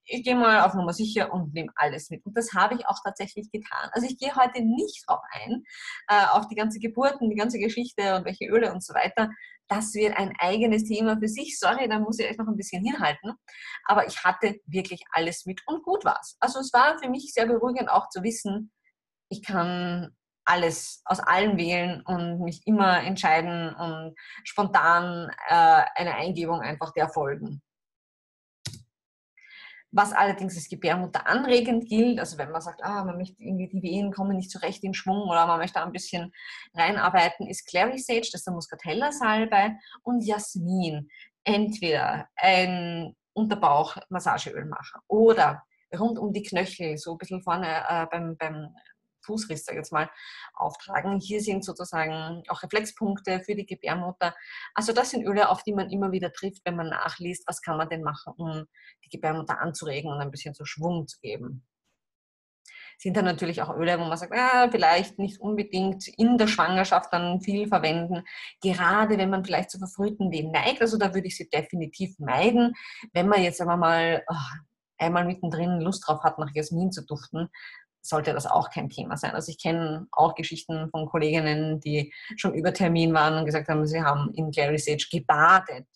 ich 0.08 0.24
gehe 0.24 0.36
mal 0.36 0.62
auf 0.62 0.74
Nummer 0.74 0.94
sicher 0.94 1.34
und 1.34 1.54
nehme 1.54 1.72
alles 1.76 2.10
mit. 2.10 2.26
Und 2.26 2.38
das 2.38 2.54
habe 2.54 2.76
ich 2.76 2.88
auch 2.88 3.00
tatsächlich 3.04 3.52
getan. 3.52 3.90
Also 3.92 4.08
ich 4.08 4.18
gehe 4.18 4.36
heute 4.36 4.62
nicht 4.62 5.04
drauf 5.08 5.20
ein, 5.32 5.64
äh, 6.08 6.26
auf 6.32 6.48
die 6.48 6.56
ganze 6.56 6.80
Geburten, 6.80 7.30
die 7.30 7.36
ganze 7.36 7.60
Geschichte 7.60 8.16
und 8.16 8.26
welche 8.26 8.46
Öle 8.46 8.72
und 8.72 8.84
so 8.84 8.94
weiter. 8.94 9.30
Das 9.68 9.94
wird 9.96 10.16
ein 10.18 10.34
eigenes 10.38 10.84
Thema 10.84 11.18
für 11.18 11.28
sich. 11.28 11.58
Sorry, 11.58 11.90
da 11.90 12.00
muss 12.00 12.20
ich 12.20 12.30
euch 12.30 12.38
noch 12.38 12.48
ein 12.48 12.58
bisschen 12.58 12.84
hinhalten. 12.84 13.34
Aber 13.86 14.08
ich 14.08 14.24
hatte 14.24 14.60
wirklich 14.68 15.04
alles 15.12 15.46
mit 15.46 15.62
und 15.66 15.84
gut 15.84 16.06
war 16.06 16.20
es. 16.22 16.38
Also 16.40 16.60
es 16.60 16.72
war 16.72 17.00
für 17.00 17.10
mich 17.10 17.32
sehr 17.34 17.48
beruhigend 17.48 17.90
auch 17.90 18.10
zu 18.10 18.22
wissen, 18.24 18.72
ich 19.28 19.42
kann 19.42 20.16
alles 20.46 21.02
aus 21.06 21.20
allen 21.20 21.58
wählen 21.58 22.02
und 22.06 22.40
mich 22.40 22.66
immer 22.66 23.04
entscheiden 23.04 23.74
und 23.76 24.16
spontan 24.44 25.30
äh, 25.48 25.82
eine 25.96 26.16
Eingebung 26.16 26.62
einfach 26.62 26.94
der 26.94 27.10
folgen. 27.10 27.62
Was 29.92 30.12
allerdings 30.12 30.56
als 30.56 30.68
Gebärmutter 30.68 31.26
anregend 31.26 31.88
gilt, 31.88 32.20
also 32.20 32.38
wenn 32.38 32.52
man 32.52 32.62
sagt, 32.62 32.84
ah, 32.84 33.06
man 33.06 33.18
möchte 33.18 33.42
irgendwie 33.42 33.70
die 33.70 33.82
Wehen 33.82 34.12
kommen 34.12 34.36
nicht 34.36 34.52
so 34.52 34.60
recht 34.60 34.84
in 34.84 34.94
Schwung 34.94 35.30
oder 35.30 35.48
man 35.48 35.58
möchte 35.58 35.82
ein 35.82 35.94
bisschen 35.94 36.34
reinarbeiten, 36.74 37.48
ist 37.48 37.66
Clary 37.66 37.98
Sage, 37.98 38.20
das 38.20 38.42
ist 38.42 38.46
der 38.46 38.54
Muscatella-Salbei 38.54 39.78
und 40.04 40.22
Jasmin. 40.22 41.10
Entweder 41.46 42.28
ein 42.36 43.16
Unterbauch 43.34 43.98
Massageöl 44.10 44.66
machen. 44.66 45.00
Oder 45.08 45.64
rund 45.98 46.20
um 46.20 46.34
die 46.34 46.44
Knöchel, 46.44 46.98
so 46.98 47.14
ein 47.14 47.18
bisschen 47.18 47.42
vorne 47.42 47.84
äh, 47.88 48.06
beim, 48.12 48.36
beim 48.38 48.76
Fußriss, 49.26 49.66
sag 49.66 49.74
ich 49.74 49.80
jetzt 49.80 49.92
mal, 49.92 50.10
auftragen. 50.54 51.20
Hier 51.20 51.42
sind 51.42 51.66
sozusagen 51.66 52.44
auch 52.48 52.64
Reflexpunkte 52.64 53.42
für 53.42 53.56
die 53.56 53.66
Gebärmutter. 53.66 54.36
Also 54.74 54.94
das 54.94 55.10
sind 55.10 55.26
Öle, 55.26 55.50
auf 55.50 55.64
die 55.64 55.74
man 55.74 55.90
immer 55.90 56.12
wieder 56.12 56.32
trifft, 56.32 56.62
wenn 56.66 56.76
man 56.76 56.90
nachliest, 56.90 57.48
was 57.48 57.62
kann 57.62 57.78
man 57.78 57.90
denn 57.90 58.04
machen, 58.04 58.34
um 58.38 58.66
die 59.04 59.10
Gebärmutter 59.10 59.60
anzuregen 59.60 60.12
und 60.12 60.22
ein 60.22 60.32
bisschen 60.32 60.54
so 60.54 60.66
Schwung 60.66 61.08
zu 61.08 61.20
geben 61.20 61.66
sind 62.98 63.18
dann 63.18 63.26
natürlich 63.26 63.62
auch 63.62 63.76
Öle, 63.76 64.00
wo 64.00 64.06
man 64.06 64.18
sagt, 64.18 64.34
ah, 64.34 64.70
vielleicht 64.72 65.20
nicht 65.20 65.40
unbedingt 65.40 66.08
in 66.08 66.38
der 66.38 66.48
Schwangerschaft 66.48 67.12
dann 67.12 67.42
viel 67.42 67.68
verwenden. 67.68 68.24
Gerade 68.62 69.18
wenn 69.18 69.30
man 69.30 69.44
vielleicht 69.44 69.72
zu 69.72 69.78
verfrühten 69.78 70.32
Wehen 70.32 70.52
neigt, 70.52 70.82
also 70.82 70.98
da 70.98 71.14
würde 71.14 71.28
ich 71.28 71.38
sie 71.38 71.50
definitiv 71.50 72.18
meiden. 72.20 72.74
Wenn 73.14 73.28
man 73.28 73.44
jetzt 73.44 73.62
aber 73.62 73.78
mal 73.78 74.24
oh, 74.28 74.58
einmal 74.98 75.26
mittendrin 75.26 75.82
Lust 75.82 76.08
drauf 76.08 76.24
hat, 76.24 76.40
nach 76.40 76.54
Jasmin 76.54 76.92
zu 76.92 77.06
duften, 77.06 77.50
sollte 78.08 78.34
das 78.34 78.46
auch 78.46 78.70
kein 78.70 78.90
Thema 78.90 79.18
sein. 79.18 79.32
Also 79.32 79.52
ich 79.52 79.62
kenne 79.62 80.08
auch 80.12 80.36
Geschichten 80.36 80.90
von 80.90 81.08
Kolleginnen, 81.08 81.80
die 81.80 82.14
schon 82.38 82.54
über 82.54 82.74
Termin 82.74 83.14
waren 83.14 83.38
und 83.38 83.46
gesagt 83.46 83.68
haben, 83.68 83.86
sie 83.86 84.02
haben 84.02 84.32
in 84.34 84.52
Clary 84.52 84.78
Sage 84.78 85.06
gebadet. 85.12 85.88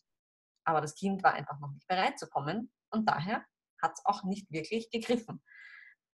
Aber 0.66 0.82
das 0.82 0.96
Kind 0.96 1.24
war 1.24 1.34
einfach 1.34 1.60
noch 1.60 1.72
nicht 1.72 1.88
bereit 1.88 2.20
zu 2.20 2.28
kommen 2.28 2.72
und 2.92 3.08
daher 3.08 3.44
hat 3.82 3.94
es 3.94 4.06
auch 4.06 4.24
nicht 4.24 4.52
wirklich 4.52 4.90
gegriffen. 4.90 5.42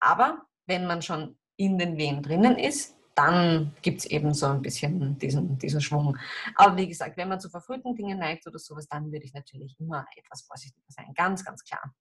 Aber 0.01 0.43
wenn 0.67 0.87
man 0.87 1.03
schon 1.03 1.39
in 1.57 1.79
den 1.79 1.97
Wehen 1.97 2.23
drinnen 2.23 2.59
ist, 2.59 2.97
dann 3.15 3.73
gibt 3.83 4.01
es 4.01 4.07
eben 4.07 4.35
so 4.35 4.47
ein 4.47 4.61
bisschen 4.63 5.19
diesen, 5.19 5.57
diesen 5.59 5.81
Schwung. 5.81 6.17
Aber 6.57 6.77
wie 6.77 6.89
gesagt, 6.89 7.17
wenn 7.17 7.29
man 7.29 7.41
zu 7.41 7.49
verfrühten 7.49 7.95
Dingen 7.95 8.19
neigt 8.19 8.47
oder 8.47 8.59
sowas, 8.59 8.89
dann 8.89 9.13
würde 9.13 9.25
ich 9.25 9.33
natürlich 9.33 9.77
immer 9.79 10.05
etwas 10.17 10.43
vorsichtiger 10.43 10.87
sein. 10.89 11.13
Ganz, 11.15 11.45
ganz 11.45 11.63
klar. 11.63 11.95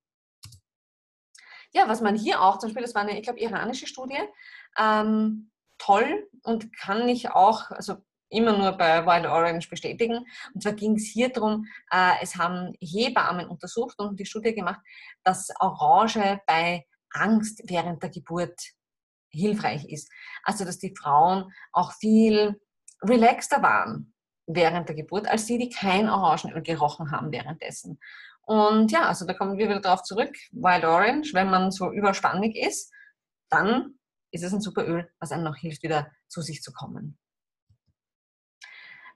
Ja, 1.73 1.87
was 1.87 2.01
man 2.01 2.15
hier 2.15 2.41
auch, 2.41 2.59
zum 2.59 2.69
Beispiel, 2.69 2.83
das 2.83 2.95
war 2.95 3.01
eine, 3.01 3.17
ich 3.17 3.23
glaube, 3.23 3.39
iranische 3.39 3.87
Studie, 3.87 4.19
ähm, 4.77 5.51
toll 5.77 6.29
und 6.43 6.75
kann 6.77 7.07
ich 7.09 7.31
auch, 7.31 7.71
also 7.71 7.97
immer 8.29 8.57
nur 8.57 8.71
bei 8.73 9.05
Wild 9.05 9.25
Orange 9.25 9.69
bestätigen. 9.69 10.25
Und 10.53 10.63
zwar 10.63 10.73
ging 10.73 10.95
es 10.95 11.05
hier 11.05 11.29
darum, 11.29 11.67
äh, 11.91 12.13
es 12.21 12.35
haben 12.35 12.73
Hebammen 12.79 13.47
untersucht 13.47 13.99
und 13.99 14.19
die 14.19 14.25
Studie 14.25 14.53
gemacht, 14.53 14.81
dass 15.23 15.49
Orange 15.59 16.39
bei 16.47 16.85
Angst 17.11 17.61
während 17.65 18.01
der 18.01 18.09
Geburt 18.09 18.59
hilfreich 19.29 19.85
ist. 19.85 20.11
Also 20.43 20.65
dass 20.65 20.79
die 20.79 20.95
Frauen 20.95 21.51
auch 21.71 21.93
viel 21.93 22.59
relaxter 23.01 23.61
waren 23.61 24.13
während 24.45 24.89
der 24.89 24.95
Geburt, 24.95 25.27
als 25.27 25.45
die, 25.45 25.57
die 25.57 25.69
kein 25.69 26.09
Orangenöl 26.09 26.61
gerochen 26.61 27.11
haben 27.11 27.31
währenddessen. 27.31 27.99
Und 28.45 28.91
ja, 28.91 29.07
also 29.07 29.25
da 29.25 29.33
kommen 29.33 29.57
wir 29.57 29.69
wieder 29.69 29.79
darauf 29.79 30.03
zurück. 30.03 30.35
Wild 30.51 30.83
Orange, 30.83 31.33
wenn 31.33 31.49
man 31.49 31.71
so 31.71 31.91
überspannig 31.91 32.55
ist, 32.55 32.91
dann 33.49 33.97
ist 34.31 34.43
es 34.43 34.53
ein 34.53 34.61
super 34.61 34.85
Öl, 34.87 35.09
was 35.19 35.31
einem 35.31 35.43
noch 35.43 35.55
hilft, 35.55 35.83
wieder 35.83 36.11
zu 36.27 36.41
sich 36.41 36.61
zu 36.61 36.73
kommen. 36.73 37.17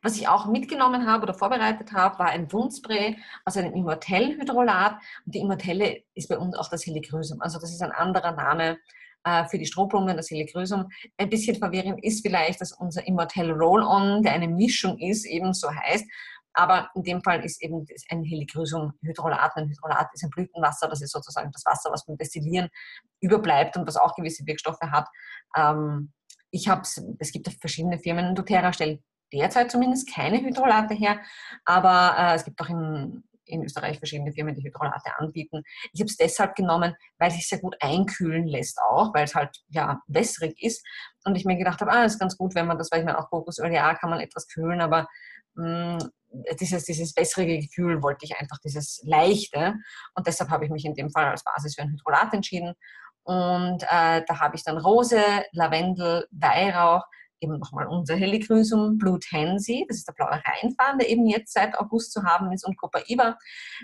Was 0.04 0.16
ich 0.16 0.28
auch 0.28 0.46
mitgenommen 0.46 1.08
habe 1.08 1.24
oder 1.24 1.34
vorbereitet 1.34 1.92
habe, 1.92 2.20
war 2.20 2.28
ein 2.28 2.52
Wundspray 2.54 3.18
aus 3.46 3.58
einem 3.58 3.74
Immortell-Hydrolat. 3.74 4.94
Und 5.26 5.36
die 5.36 5.40
Immortelle 5.40 6.04
ist 6.14 6.30
bei 6.30 6.38
uns 6.38 6.56
auch 6.56 6.70
das 6.70 6.86
Heligrysum. 6.86 7.42
Also 7.42 7.60
das 7.60 7.72
ist 7.72 7.82
ein 7.82 7.92
anderer 7.92 8.32
Name 8.32 8.78
äh, 9.24 9.46
für 9.46 9.58
die 9.58 9.66
Strohblumen, 9.66 10.16
das 10.16 10.30
Heligrysum. 10.30 10.90
Ein 11.18 11.30
bisschen 11.30 11.58
verwirrend 11.58 12.04
ist 12.04 12.22
vielleicht, 12.22 12.62
dass 12.62 12.72
unser 12.72 13.08
Immortell 13.08 13.52
Roll-On, 13.52 14.22
der 14.22 14.34
eine 14.34 14.48
Mischung 14.48 15.00
ist, 15.00 15.26
eben 15.26 15.54
so 15.54 15.70
heißt. 15.70 16.06
Aber 16.58 16.90
in 16.96 17.04
dem 17.04 17.22
Fall 17.22 17.46
ist 17.46 17.62
eben 17.62 17.86
ein 18.10 18.24
Heligrysum-Hydrolat. 18.24 19.56
Ein 19.58 19.70
Hydrolat 19.70 20.10
ist 20.14 20.24
ein 20.24 20.32
Blütenwasser, 20.32 20.88
das 20.88 21.04
ist 21.04 21.12
sozusagen 21.12 21.52
das 21.52 21.64
Wasser, 21.66 21.92
was 21.92 22.04
beim 22.04 22.18
Destillieren 22.18 22.70
überbleibt 23.20 23.78
und 23.78 23.86
was 23.86 23.96
auch 23.96 24.16
gewisse 24.16 24.44
Wirkstoffe 24.48 24.82
hat. 24.82 25.08
Ähm, 25.56 26.14
ich 26.50 26.68
habe 26.68 26.82
es 26.82 27.32
gibt 27.32 27.48
verschiedene 27.60 28.00
Firmen, 28.00 28.34
doTERRA 28.34 28.74
stellt 28.74 29.02
derzeit 29.32 29.70
zumindest 29.70 30.12
keine 30.12 30.42
Hydrolate 30.42 30.96
her, 30.96 31.20
aber 31.64 32.16
äh, 32.18 32.36
es 32.36 32.44
gibt 32.44 32.60
auch 32.60 32.70
in, 32.70 33.24
in 33.46 33.64
Österreich 33.64 34.00
verschiedene 34.00 34.34
Firmen, 34.34 34.56
die 34.56 34.64
Hydrolate 34.64 35.16
anbieten. 35.20 35.62
Ich 35.94 36.00
habe 36.02 36.10
es 36.10 36.18
deshalb 36.18 36.56
genommen, 36.56 36.96
weil 37.20 37.28
es 37.28 37.36
sich 37.36 37.48
sehr 37.48 37.60
gut 37.60 37.76
einkühlen 37.82 38.48
lässt 38.48 38.80
auch, 38.82 39.14
weil 39.14 39.26
es 39.26 39.36
halt 39.36 39.56
ja 39.68 40.02
wässrig 40.08 40.60
ist. 40.64 40.84
Und 41.24 41.36
ich 41.36 41.46
mir 41.46 41.58
gedacht 41.58 41.82
habe, 41.82 41.92
ah, 41.92 42.04
ist 42.04 42.18
ganz 42.18 42.36
gut, 42.36 42.56
wenn 42.56 42.66
man 42.66 42.80
das, 42.80 42.90
weil 42.92 43.02
ich 43.02 43.06
meine, 43.06 43.20
auch 43.20 43.30
Kokosöl, 43.30 43.72
ja, 43.72 43.94
kann 43.94 44.10
man 44.10 44.22
etwas 44.22 44.48
kühlen, 44.48 44.82
aber 44.82 45.08
mh, 45.54 45.98
mm, 45.98 46.12
dieses, 46.60 46.86
dieses 46.86 47.16
wässrige 47.16 47.60
Gefühl 47.60 48.02
wollte 48.02 48.26
ich 48.26 48.38
einfach, 48.38 48.58
dieses 48.64 49.02
leichte. 49.04 49.76
Und 50.16 50.28
deshalb 50.28 50.50
habe 50.50 50.66
ich 50.66 50.72
mich 50.72 50.86
in 50.86 50.94
dem 50.94 51.10
Fall 51.10 51.26
als 51.26 51.44
Basis 51.44 51.76
für 51.76 51.82
ein 51.82 51.92
Hydrolat 51.92 52.34
entschieden. 52.34 52.74
Und 53.24 53.84
äh, 53.84 54.24
da 54.26 54.40
habe 54.40 54.56
ich 54.56 54.64
dann 54.64 54.78
Rose, 54.78 55.22
Lavendel, 55.52 56.28
Weihrauch, 56.32 57.04
eben 57.40 57.60
nochmal 57.60 57.88
unser 57.88 58.16
Helichrysum 58.16 58.98
Blue 58.98 59.20
Tansy, 59.20 59.86
das 59.88 59.98
ist 59.98 60.08
der 60.08 60.14
blaue 60.14 60.42
Rheinfahren, 60.44 60.98
der 60.98 61.10
eben 61.10 61.28
jetzt 61.28 61.54
seit 61.54 61.78
August 61.78 62.12
zu 62.14 62.24
haben 62.24 62.52
ist, 62.52 62.66
und 62.66 62.78
Copaiba 62.78 63.38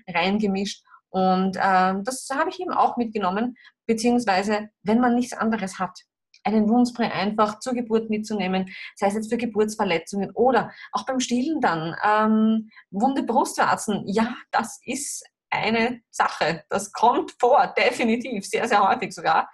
reingemischt. 0.08 0.84
Und 1.10 1.58
äh, 1.58 1.94
das 2.04 2.28
habe 2.34 2.50
ich 2.50 2.60
eben 2.60 2.72
auch 2.72 2.98
mitgenommen, 2.98 3.56
beziehungsweise 3.86 4.70
wenn 4.82 5.00
man 5.00 5.14
nichts 5.14 5.34
anderes 5.34 5.78
hat, 5.78 6.00
einen 6.44 6.68
Wundspray 6.70 7.10
einfach 7.10 7.60
zur 7.60 7.74
Geburt 7.74 8.10
mitzunehmen, 8.10 8.70
sei 8.96 9.08
es 9.08 9.14
jetzt 9.14 9.32
für 9.32 9.38
Geburtsverletzungen 9.38 10.32
oder 10.32 10.72
auch 10.92 11.06
beim 11.06 11.20
Stillen 11.20 11.62
dann. 11.62 11.96
Ähm, 12.06 12.70
wunde 12.92 13.24
Brustwarzen, 13.24 14.04
ja, 14.08 14.36
das 14.52 14.80
ist 14.86 15.26
eine 15.50 16.02
Sache. 16.10 16.64
Das 16.70 16.92
kommt 16.92 17.36
vor, 17.40 17.74
definitiv, 17.78 18.46
sehr, 18.46 18.68
sehr 18.68 18.88
häufig 18.88 19.14
sogar. 19.14 19.50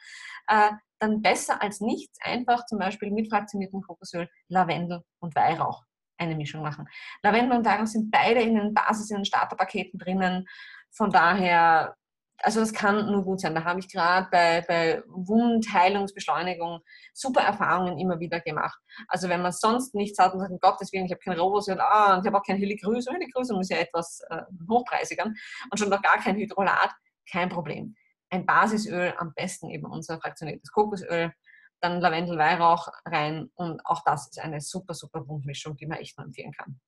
Äh, 0.48 0.72
dann 1.00 1.22
besser 1.22 1.62
als 1.62 1.80
nichts 1.80 2.18
einfach 2.22 2.66
zum 2.66 2.80
Beispiel 2.80 3.12
mit 3.12 3.30
fraktioniertem 3.30 3.82
Kokosöl, 3.82 4.30
Lavendel 4.50 5.04
und 5.20 5.36
Weihrauch 5.36 5.84
eine 6.18 6.36
Mischung 6.36 6.62
machen. 6.62 6.88
Lavendel 7.24 7.58
und 7.58 7.66
Weihrauch 7.66 7.88
sind 7.88 8.12
beide 8.12 8.42
in 8.42 8.56
den 8.56 8.74
Basis, 8.74 9.10
in 9.10 9.18
den 9.18 9.26
Starterpaketen 9.26 9.98
drinnen. 9.98 10.46
Von 10.92 11.12
daher, 11.12 11.96
also 12.42 12.60
das 12.60 12.74
kann 12.74 13.12
nur 13.12 13.24
gut 13.24 13.42
sein. 13.42 13.56
Da 13.56 13.64
habe 13.64 13.80
ich 13.80 13.92
gerade 13.92 14.28
bei, 14.32 14.62
bei 14.68 15.04
Wundheilungsbeschleunigung 15.08 16.80
super 17.14 17.42
Erfahrungen 17.42 18.00
immer 18.00 18.20
wieder 18.20 18.40
gemacht. 18.40 18.80
Also 19.08 19.30
wenn 19.30 19.42
man 19.42 19.52
sonst 19.52 19.96
nichts 19.96 20.20
hat 20.20 20.34
und 20.34 20.40
sagt, 20.40 20.52
um 20.52 20.60
Gottes 20.60 20.92
Willen, 20.94 21.06
ich 21.06 21.12
habe 21.12 21.22
kein 21.22 21.40
Rohöl, 21.40 21.80
ah, 21.80 22.16
und 22.16 22.22
ich 22.22 22.28
habe 22.28 22.38
auch 22.38 22.46
kein 22.46 22.58
Helichrysum. 22.58 23.16
Helichrysum 23.16 23.60
ist 23.62 23.72
ja 23.72 23.78
etwas 23.78 24.22
äh, 24.30 24.42
hochpreisiger 24.70 25.26
und 25.26 25.78
schon 25.78 25.90
noch 25.90 26.02
gar 26.02 26.18
kein 26.18 26.36
Hydrolat, 26.36 26.92
kein 27.30 27.50
Problem 27.50 27.96
ein 28.30 28.46
Basisöl, 28.46 29.14
am 29.18 29.34
besten 29.34 29.70
eben 29.70 29.86
unser 29.86 30.20
fraktioniertes 30.20 30.72
Kokosöl, 30.72 31.34
dann 31.82 32.02
Lavendel, 32.02 32.38
Weihrauch 32.38 32.90
rein 33.06 33.50
und 33.56 33.86
auch 33.86 34.04
das 34.04 34.28
ist 34.28 34.40
eine 34.40 34.62
super, 34.62 34.94
super 34.94 35.28
Wundmischung, 35.28 35.78
die 35.78 35.88
man 35.88 36.00
echt 36.00 36.18
nur 36.18 36.28
empfehlen 36.28 36.52
kann. 36.52 36.80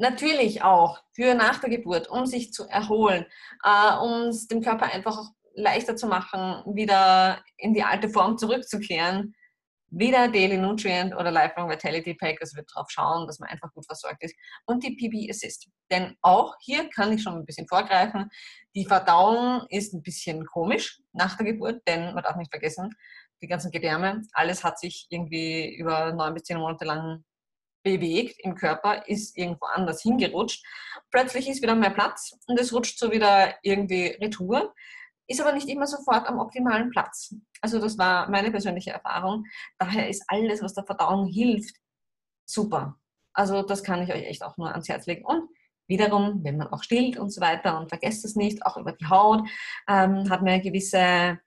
Natürlich 0.00 0.62
auch 0.62 0.98
für 1.12 1.34
nach 1.34 1.60
der 1.60 1.68
Geburt, 1.68 2.08
um 2.08 2.24
sich 2.24 2.54
zu 2.54 2.66
erholen, 2.66 3.26
äh, 3.62 3.96
um 3.98 4.28
es 4.28 4.46
dem 4.46 4.62
Körper 4.62 4.86
einfach 4.86 5.28
leichter 5.54 5.94
zu 5.94 6.06
machen, 6.06 6.62
wieder 6.74 7.44
in 7.58 7.74
die 7.74 7.82
alte 7.82 8.08
Form 8.08 8.38
zurückzukehren, 8.38 9.34
wieder 9.90 10.28
Daily 10.28 10.56
Nutrient 10.56 11.14
oder 11.14 11.30
Lifelong 11.30 11.68
Vitality 11.68 12.14
Pack. 12.14 12.38
Es 12.40 12.56
wird 12.56 12.70
darauf 12.74 12.88
schauen, 12.88 13.26
dass 13.26 13.40
man 13.40 13.50
einfach 13.50 13.70
gut 13.74 13.84
versorgt 13.84 14.24
ist. 14.24 14.34
Und 14.64 14.82
die 14.82 14.96
PB 14.96 15.28
Assist. 15.28 15.68
Denn 15.90 16.16
auch 16.22 16.54
hier 16.60 16.88
kann 16.88 17.12
ich 17.12 17.22
schon 17.22 17.34
ein 17.34 17.44
bisschen 17.44 17.68
vorgreifen. 17.68 18.30
Die 18.74 18.86
Verdauung 18.86 19.66
ist 19.68 19.92
ein 19.92 20.02
bisschen 20.02 20.46
komisch 20.46 20.98
nach 21.12 21.36
der 21.36 21.44
Geburt, 21.44 21.82
denn 21.86 22.14
man 22.14 22.24
darf 22.24 22.36
nicht 22.36 22.50
vergessen, 22.50 22.94
die 23.42 23.48
ganzen 23.48 23.70
Gedärme, 23.70 24.22
alles 24.32 24.64
hat 24.64 24.78
sich 24.78 25.06
irgendwie 25.10 25.74
über 25.76 26.12
neun 26.12 26.32
bis 26.32 26.44
zehn 26.44 26.58
Monate 26.58 26.86
lang 26.86 27.22
bewegt 27.82 28.36
im 28.40 28.54
Körper, 28.54 29.06
ist 29.08 29.36
irgendwo 29.36 29.66
anders 29.66 30.02
hingerutscht. 30.02 30.64
Plötzlich 31.10 31.48
ist 31.48 31.62
wieder 31.62 31.74
mehr 31.74 31.90
Platz 31.90 32.36
und 32.46 32.58
es 32.58 32.72
rutscht 32.72 32.98
so 32.98 33.10
wieder 33.10 33.54
irgendwie 33.62 34.06
retour 34.20 34.74
ist 35.30 35.40
aber 35.40 35.52
nicht 35.52 35.68
immer 35.68 35.86
sofort 35.86 36.26
am 36.26 36.40
optimalen 36.40 36.90
Platz. 36.90 37.36
Also 37.60 37.78
das 37.78 37.96
war 37.98 38.28
meine 38.28 38.50
persönliche 38.50 38.90
Erfahrung. 38.90 39.44
Daher 39.78 40.08
ist 40.08 40.24
alles, 40.26 40.60
was 40.60 40.74
der 40.74 40.84
Verdauung 40.84 41.28
hilft, 41.28 41.76
super. 42.44 42.98
Also 43.32 43.62
das 43.62 43.84
kann 43.84 44.02
ich 44.02 44.12
euch 44.12 44.24
echt 44.24 44.42
auch 44.42 44.56
nur 44.56 44.72
ans 44.72 44.88
Herz 44.88 45.06
legen. 45.06 45.24
Und 45.24 45.48
wiederum, 45.86 46.42
wenn 46.42 46.56
man 46.56 46.66
auch 46.68 46.82
stillt 46.82 47.16
und 47.16 47.30
so 47.30 47.40
weiter 47.40 47.78
und 47.78 47.88
vergesst 47.88 48.24
es 48.24 48.34
nicht, 48.34 48.66
auch 48.66 48.76
über 48.76 48.90
die 48.90 49.06
Haut, 49.06 49.48
ähm, 49.88 50.28
hat 50.28 50.42
man 50.42 50.48
eine 50.48 50.62
gewisse 50.62 51.38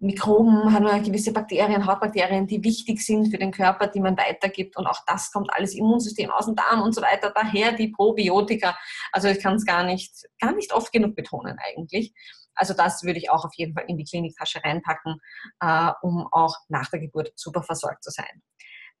Mikroben, 0.00 0.72
hat 0.72 0.82
man 0.82 1.02
gewisse 1.02 1.32
Bakterien, 1.32 1.84
Hautbakterien, 1.84 2.46
die 2.46 2.62
wichtig 2.62 3.04
sind 3.04 3.30
für 3.30 3.38
den 3.38 3.50
Körper, 3.50 3.88
die 3.88 4.00
man 4.00 4.16
weitergibt. 4.16 4.76
Und 4.76 4.86
auch 4.86 5.00
das 5.06 5.32
kommt 5.32 5.52
alles 5.52 5.74
Immunsystem 5.74 6.30
aus 6.30 6.46
dem 6.46 6.54
Darm 6.54 6.82
und 6.82 6.94
so 6.94 7.02
weiter. 7.02 7.32
Daher 7.34 7.72
die 7.72 7.88
Probiotika. 7.88 8.78
Also 9.10 9.28
ich 9.28 9.40
kann 9.40 9.56
es 9.56 9.64
gar 9.64 9.82
nicht, 9.82 10.12
gar 10.40 10.52
nicht 10.52 10.72
oft 10.72 10.92
genug 10.92 11.16
betonen 11.16 11.56
eigentlich. 11.58 12.12
Also 12.54 12.74
das 12.74 13.02
würde 13.02 13.18
ich 13.18 13.30
auch 13.30 13.44
auf 13.44 13.54
jeden 13.54 13.74
Fall 13.74 13.84
in 13.88 13.96
die 13.96 14.04
Kliniktasche 14.04 14.62
reinpacken, 14.62 15.16
äh, 15.60 15.90
um 16.02 16.28
auch 16.30 16.54
nach 16.68 16.90
der 16.90 17.00
Geburt 17.00 17.32
super 17.34 17.62
versorgt 17.62 18.04
zu 18.04 18.10
sein. 18.10 18.42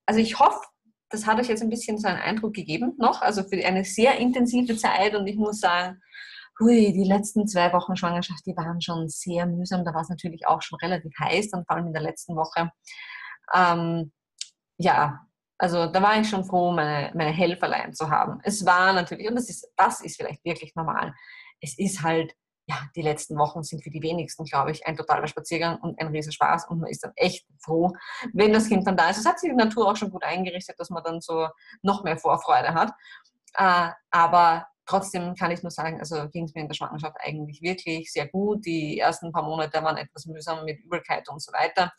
Also 0.06 0.20
ich 0.20 0.38
hoffe, 0.38 0.60
das 1.10 1.26
hat 1.26 1.38
euch 1.40 1.48
jetzt 1.48 1.62
ein 1.62 1.70
bisschen 1.70 1.98
so 1.98 2.08
einen 2.08 2.20
Eindruck 2.20 2.54
gegeben 2.54 2.94
noch, 2.98 3.22
also 3.22 3.42
für 3.42 3.64
eine 3.64 3.84
sehr 3.84 4.18
intensive 4.18 4.76
Zeit 4.76 5.14
und 5.14 5.26
ich 5.26 5.36
muss 5.36 5.60
sagen, 5.60 6.00
hui, 6.60 6.92
die 6.92 7.04
letzten 7.04 7.46
zwei 7.46 7.72
Wochen 7.72 7.96
Schwangerschaft, 7.96 8.44
die 8.46 8.56
waren 8.56 8.80
schon 8.80 9.08
sehr 9.08 9.46
mühsam. 9.46 9.84
Da 9.84 9.94
war 9.94 10.02
es 10.02 10.08
natürlich 10.08 10.46
auch 10.46 10.62
schon 10.62 10.78
relativ 10.80 11.12
heiß, 11.18 11.50
dann 11.50 11.64
vor 11.64 11.76
allem 11.76 11.88
in 11.88 11.92
der 11.92 12.02
letzten 12.02 12.36
Woche. 12.36 12.70
Ähm, 13.54 14.12
ja, 14.78 15.20
also 15.58 15.86
da 15.86 16.02
war 16.02 16.20
ich 16.20 16.28
schon 16.28 16.44
froh, 16.44 16.72
meine, 16.72 17.10
meine 17.14 17.32
Helferlein 17.32 17.92
zu 17.92 18.10
haben. 18.10 18.40
Es 18.44 18.64
war 18.64 18.92
natürlich, 18.92 19.28
und 19.28 19.34
das 19.34 19.48
ist, 19.48 19.68
das 19.76 20.00
ist 20.00 20.16
vielleicht 20.16 20.44
wirklich 20.44 20.74
normal, 20.76 21.14
es 21.60 21.76
ist 21.78 22.02
halt, 22.02 22.34
ja, 22.66 22.76
die 22.94 23.02
letzten 23.02 23.36
Wochen 23.38 23.62
sind 23.62 23.82
für 23.82 23.90
die 23.90 24.02
wenigsten, 24.02 24.44
glaube 24.44 24.70
ich, 24.70 24.86
ein 24.86 24.96
totaler 24.96 25.26
Spaziergang 25.26 25.78
und 25.80 25.98
ein 25.98 26.08
riesen 26.08 26.32
Spaß 26.32 26.68
und 26.68 26.80
man 26.80 26.90
ist 26.90 27.02
dann 27.02 27.12
echt 27.16 27.46
froh, 27.60 27.92
wenn 28.34 28.52
das 28.52 28.68
Kind 28.68 28.86
dann 28.86 28.96
da 28.96 29.08
ist. 29.08 29.18
Es 29.18 29.26
hat 29.26 29.40
sich 29.40 29.50
die 29.50 29.56
Natur 29.56 29.90
auch 29.90 29.96
schon 29.96 30.10
gut 30.10 30.22
eingerichtet, 30.22 30.78
dass 30.78 30.90
man 30.90 31.02
dann 31.02 31.20
so 31.20 31.48
noch 31.82 32.04
mehr 32.04 32.18
Vorfreude 32.18 32.74
hat. 32.74 32.92
Äh, 33.54 33.90
aber 34.10 34.66
trotzdem 34.88 35.34
kann 35.34 35.50
ich 35.50 35.62
nur 35.62 35.70
sagen, 35.70 36.00
also 36.00 36.28
ging 36.30 36.44
es 36.44 36.54
mir 36.54 36.62
in 36.62 36.68
der 36.68 36.74
Schwangerschaft 36.74 37.16
eigentlich 37.20 37.62
wirklich 37.62 38.12
sehr 38.12 38.26
gut. 38.26 38.64
Die 38.66 38.98
ersten 38.98 39.32
paar 39.32 39.42
Monate 39.44 39.82
waren 39.82 39.96
etwas 39.96 40.26
mühsam 40.26 40.64
mit 40.64 40.80
Übelkeit 40.80 41.28
und 41.28 41.42
so 41.42 41.52
weiter 41.52 41.92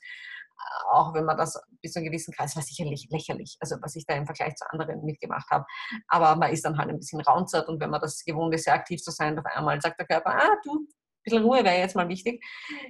auch 0.92 1.14
wenn 1.14 1.26
man 1.26 1.38
das 1.38 1.60
bis 1.82 1.94
zu 1.94 2.00
einem 2.00 2.08
gewissen 2.08 2.34
Kreis 2.34 2.56
war 2.56 2.64
sicherlich 2.64 3.08
lächerlich, 3.10 3.58
also 3.60 3.78
was 3.82 3.96
ich 3.96 4.06
da 4.06 4.16
im 4.16 4.26
Vergleich 4.26 4.56
zu 4.56 4.70
anderen 4.72 5.04
mitgemacht 5.04 5.50
habe. 5.50 5.66
Aber 6.08 6.36
man 6.36 6.52
ist 6.52 6.66
dann 6.66 6.78
halt 6.78 6.90
ein 6.90 7.00
bisschen 7.00 7.22
raunzert 7.22 7.68
und 7.68 7.80
wenn 7.80 7.90
man 7.90 8.02
das 8.02 8.24
gewohnt 8.26 8.54
ist, 8.54 8.66
sehr 8.66 8.74
aktiv 8.74 9.02
zu 9.02 9.12
sein, 9.12 9.38
auf 9.38 9.46
einmal 9.46 9.80
sagt 9.82 10.00
der 10.00 10.08
Körper, 10.08 10.36
ah 10.36 10.56
du, 10.64 10.88
bisschen 11.24 11.44
Ruhe 11.44 11.64
wäre 11.64 11.78
jetzt 11.78 11.96
mal 11.96 12.10
wichtig. 12.10 12.44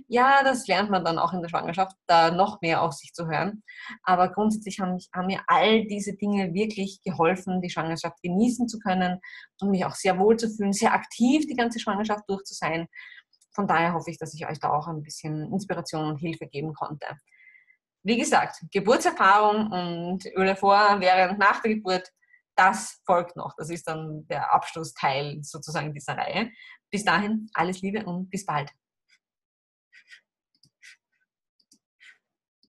Ja, 0.07 0.43
das 0.43 0.67
lernt 0.67 0.89
man 0.89 1.03
dann 1.03 1.19
auch 1.19 1.33
in 1.33 1.41
der 1.41 1.49
Schwangerschaft, 1.49 1.95
da 2.07 2.31
noch 2.31 2.61
mehr 2.61 2.81
auf 2.81 2.93
sich 2.93 3.13
zu 3.13 3.27
hören. 3.27 3.63
Aber 4.03 4.29
grundsätzlich 4.29 4.79
haben, 4.79 4.93
mich, 4.93 5.09
haben 5.13 5.27
mir 5.27 5.41
all 5.47 5.85
diese 5.85 6.15
Dinge 6.15 6.53
wirklich 6.53 7.01
geholfen, 7.03 7.61
die 7.61 7.69
Schwangerschaft 7.69 8.21
genießen 8.21 8.67
zu 8.67 8.79
können 8.79 9.19
und 9.61 9.71
mich 9.71 9.85
auch 9.85 9.95
sehr 9.95 10.17
wohl 10.19 10.37
zu 10.37 10.49
fühlen, 10.49 10.73
sehr 10.73 10.93
aktiv 10.93 11.45
die 11.47 11.55
ganze 11.55 11.79
Schwangerschaft 11.79 12.23
durch 12.27 12.43
zu 12.43 12.53
sein. 12.53 12.87
Von 13.53 13.67
daher 13.67 13.93
hoffe 13.93 14.11
ich, 14.11 14.17
dass 14.17 14.33
ich 14.33 14.47
euch 14.47 14.59
da 14.59 14.69
auch 14.69 14.87
ein 14.87 15.03
bisschen 15.03 15.51
Inspiration 15.51 16.05
und 16.05 16.17
Hilfe 16.17 16.47
geben 16.47 16.73
konnte 16.73 17.05
wie 18.03 18.17
gesagt, 18.17 18.63
Geburtserfahrung 18.71 19.71
und 19.71 20.25
Öle 20.35 20.55
vor, 20.55 20.99
während, 20.99 21.37
nach 21.39 21.61
der 21.61 21.75
Geburt, 21.75 22.09
das 22.59 23.01
folgt 23.05 23.37
noch. 23.37 23.55
Das 23.57 23.69
ist 23.69 23.87
dann 23.87 24.27
der 24.27 24.53
Abschlussteil 24.53 25.39
sozusagen 25.41 25.93
dieser 25.93 26.17
Reihe. 26.17 26.51
Bis 26.91 27.05
dahin, 27.05 27.49
alles 27.53 27.81
Liebe 27.81 28.05
und 28.05 28.29
bis 28.29 28.45
bald. 28.45 28.69